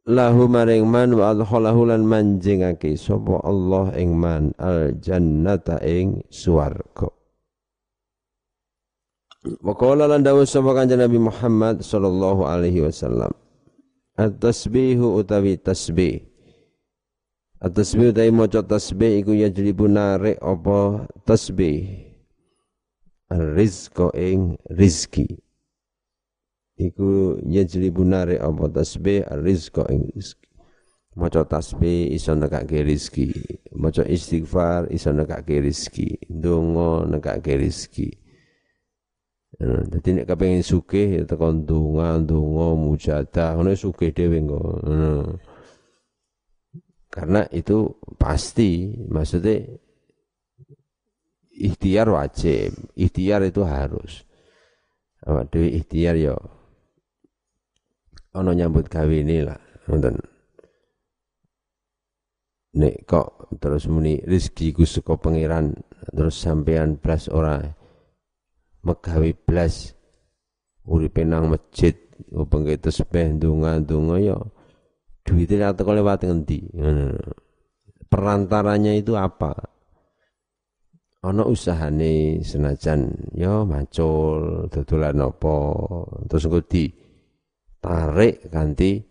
lahu 0.06 0.50
maring 0.50 0.82
man 0.82 1.14
wa 1.14 1.30
adkhalahu 1.30 1.86
lan 1.86 2.02
manjingake 2.02 2.98
sapa 2.98 3.38
Allah 3.46 3.94
ing 3.94 4.18
man 4.18 4.50
al 4.58 4.98
jannata 4.98 5.78
ing 5.82 6.26
swarga. 6.26 7.06
Wa 9.62 9.74
qala 9.74 10.06
lan 10.10 10.22
dawuh 10.22 10.46
sapa 10.46 10.74
kanjeng 10.74 11.02
Nabi 11.02 11.18
Muhammad 11.18 11.82
sallallahu 11.82 12.46
alaihi 12.46 12.82
wasallam 12.82 13.30
at-tasbihu 14.18 15.18
utawi 15.18 15.58
tasbih. 15.58 16.22
At-tasbih 17.62 18.10
utawi 18.10 18.30
maca 18.34 18.62
tasbih 18.62 19.22
iku 19.22 19.34
ya 19.38 19.50
jlibu 19.50 19.86
narik 19.86 20.38
apa 20.42 21.06
tasbih? 21.26 22.10
Rizqa 23.32 24.12
ing 24.12 24.60
rizki 24.68 25.40
iku 26.90 27.38
yajli 27.46 27.88
bunare 27.94 28.42
apa 28.42 28.66
tasbih? 28.70 29.22
Rizqa 29.42 29.86
ing 29.92 30.10
rizki 30.10 30.42
maca 31.16 31.44
tasbih 31.44 32.08
iso 32.12 32.32
nekake 32.34 32.84
rezeki. 32.84 33.28
Maca 33.76 34.04
istighfar 34.04 34.88
iso 34.92 35.12
nekake 35.12 35.60
rezeki. 35.60 36.28
Ndonga 36.32 37.08
nekake 37.12 37.56
rezeki. 37.56 38.08
Dadi 39.62 40.10
nek 40.16 40.26
kepengin 40.26 40.64
sugih 40.64 41.20
ya 41.20 41.22
tekan 41.28 41.68
donga, 41.68 42.16
donga, 42.18 42.72
mujadah, 42.72 43.54
ngono 43.54 43.76
sugih 43.76 44.10
dhewe 44.10 44.40
engko. 44.40 44.58
Karena 47.12 47.44
itu 47.52 47.92
pasti, 48.16 48.96
maksudnya 49.12 49.60
ikhtiar 51.52 52.08
wajib, 52.08 52.72
ikhtiar 52.96 53.44
itu 53.44 53.62
harus. 53.62 54.24
Awak 55.22 55.52
dhewe 55.52 55.68
ikhtiar 55.78 56.16
ya 56.16 56.34
ana 58.32 58.50
nyambut 58.56 58.88
gawe 58.88 59.12
ini 59.12 59.44
lah 59.44 59.60
ngoten 59.88 60.16
nek 62.72 62.94
kok 63.04 63.52
terus 63.60 63.84
muni 63.88 64.16
rezeki 64.24 64.72
ku 64.72 64.88
saka 64.88 65.20
pangeran 65.20 65.76
terus 66.08 66.40
sampean 66.40 66.96
blas 66.96 67.28
ora 67.28 67.60
megawe 68.80 69.30
blas 69.44 69.92
uripe 70.88 71.22
nang 71.22 71.52
masjid 71.52 71.94
upenge 72.32 72.80
tesbih 72.80 73.36
ndonga-ndonga 73.36 74.16
ya 74.24 74.36
duwite 75.22 75.54
ra 75.58 75.74
teko 75.74 75.94
lewat 75.94 76.26
ngendi? 76.26 76.66
Perantaranya 78.10 78.92
itu 78.92 79.16
apa? 79.16 79.54
Ana 81.22 81.46
usahane 81.46 82.42
senajan 82.42 83.30
ya 83.38 83.62
macul 83.62 84.66
dodolan 84.66 85.22
apa 85.22 85.54
terus 86.26 86.50
engko 86.50 86.60
di 86.66 86.90
tarik 87.82 88.46
ganti 88.46 89.02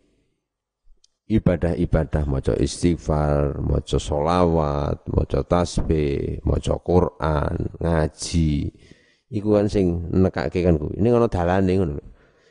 ibadah-ibadah 1.31 2.23
maca 2.27 2.53
istighfar, 2.59 3.59
maca 3.63 3.95
solawat, 3.95 5.07
maca 5.07 5.39
tasbih, 5.47 6.43
maca 6.43 6.75
Quran, 6.83 7.55
ngaji. 7.79 8.71
Iku 9.31 9.55
kan 9.55 9.71
sing 9.71 10.11
nekake 10.11 10.59
kan 10.59 10.75
kuwi. 10.75 10.99
Ini 10.99 11.07
ngono 11.07 11.31
dalane 11.31 11.71
ngono. 11.71 12.03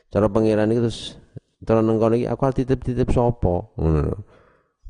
Cara 0.08 0.32
pangeran 0.32 0.72
iki 0.72 0.80
terus 0.80 1.00
terus 1.60 1.84
nang 1.84 2.00
kono 2.00 2.16
iki 2.16 2.24
aku 2.24 2.40
titip-titip 2.56 3.12
sapa 3.12 3.76
ngono. 3.76 4.24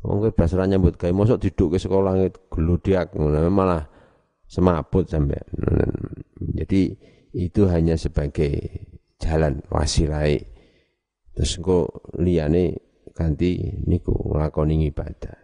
Wong 0.01 0.17
kowe 0.23 0.31
blas 0.33 0.55
ora 0.55 0.71
nyambut 0.71 0.97
gawe 0.97 1.13
mosok 1.13 1.43
didukke 1.43 1.77
sekolah 1.83 2.15
glodiak 2.47 3.11
ngono 3.19 3.51
malah 3.51 3.83
semaput 4.47 5.11
sampai. 5.11 5.43
Jadi 6.63 6.95
itu 7.35 7.67
hanya 7.67 7.99
sebagai 7.99 8.87
jalan 9.19 9.67
wasilai 9.67 10.60
Terus 11.41 11.57
engko 11.57 12.05
liyane 12.21 12.77
ganti 13.17 13.73
niku 13.89 14.13
nglakoni 14.13 14.93
ibadah. 14.93 15.41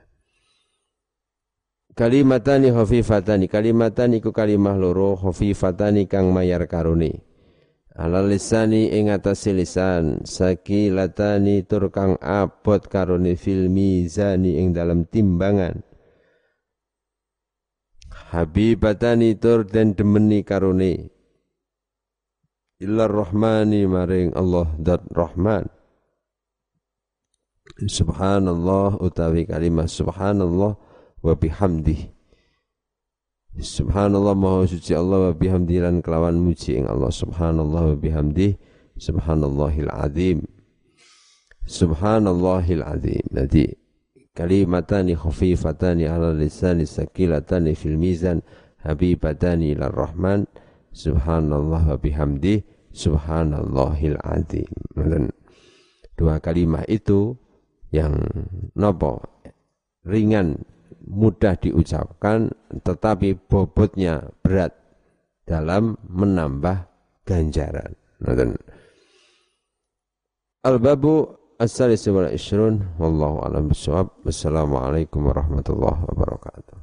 Kalimatani 1.96 2.68
khafifatani 2.68 3.48
kalimatani 3.48 4.20
iku 4.20 4.28
kalimah 4.28 4.76
loro 4.76 5.16
khafifatani 5.16 6.04
kang 6.04 6.36
mayar 6.36 6.68
karuni. 6.68 7.16
Ala 7.96 8.20
lisani 8.20 8.92
ing 8.92 9.08
atas 9.08 9.48
lisan 9.48 10.20
sakilatani 10.28 11.64
tur 11.64 11.88
kang 11.88 12.20
abot 12.20 12.92
karuni 12.92 13.32
fil 13.32 13.72
mizani 13.72 14.60
ing 14.60 14.76
dalam 14.76 15.08
timbangan. 15.08 15.80
Habibatani 18.36 19.32
tur 19.40 19.64
den 19.64 19.96
demeni 19.96 20.44
karuni. 20.44 21.08
Illa 22.84 23.08
rahmani 23.08 23.88
maring 23.88 24.36
Allah 24.36 24.68
dat 24.76 25.00
rahman. 25.08 25.72
Subhanallah 27.74 29.02
utawi 29.02 29.44
kalimat 29.44 29.90
subhanallah 29.90 30.78
wa 31.20 31.34
bihamdih. 31.34 32.08
Subhanallah 33.56 34.36
maha 34.36 34.68
suci 34.68 34.92
Allah 34.96 35.28
wa 35.28 35.34
bihamdih 35.34 35.84
lan 35.84 36.00
kelawan 36.00 36.40
muji 36.40 36.76
ing 36.76 36.86
Allah 36.88 37.08
subhanallah 37.08 37.92
wa 37.92 37.96
bihamdih 37.96 38.56
subhanallahil 38.96 39.92
azim. 39.92 40.44
Subhanallahil 41.66 42.84
azim. 42.84 43.24
Jadi 43.28 43.76
kalimatani 44.36 45.16
khafifatani 45.16 46.08
ala 46.08 46.32
lisani 46.32 46.84
sakilatani 46.84 47.76
fil 47.76 47.96
mizan 47.96 48.40
habibatani 48.84 49.76
ila 49.76 49.92
rahman 49.92 50.48
subhanallah 50.96 51.92
wa 51.92 51.98
bihamdih 52.00 52.60
subhanallahil 52.92 54.16
azim. 54.20 54.68
Dua 56.16 56.40
kalimat 56.40 56.88
itu 56.88 57.36
yang 57.94 58.18
nopo 58.74 59.22
ringan, 60.06 60.62
mudah 61.06 61.58
diucapkan, 61.58 62.50
tetapi 62.82 63.38
bobotnya 63.46 64.26
berat 64.42 64.74
dalam 65.46 65.98
menambah 66.10 66.86
ganjaran. 67.26 67.94
Al-babu 70.66 71.30
as-salis 71.62 72.06
wal 72.10 72.30
ishrun 72.34 72.82
wallahu 72.98 73.46
a'lam. 73.46 73.70
Wassalamualaikum 73.70 75.30
warahmatullahi 75.30 76.02
wabarakatuh. 76.10 76.76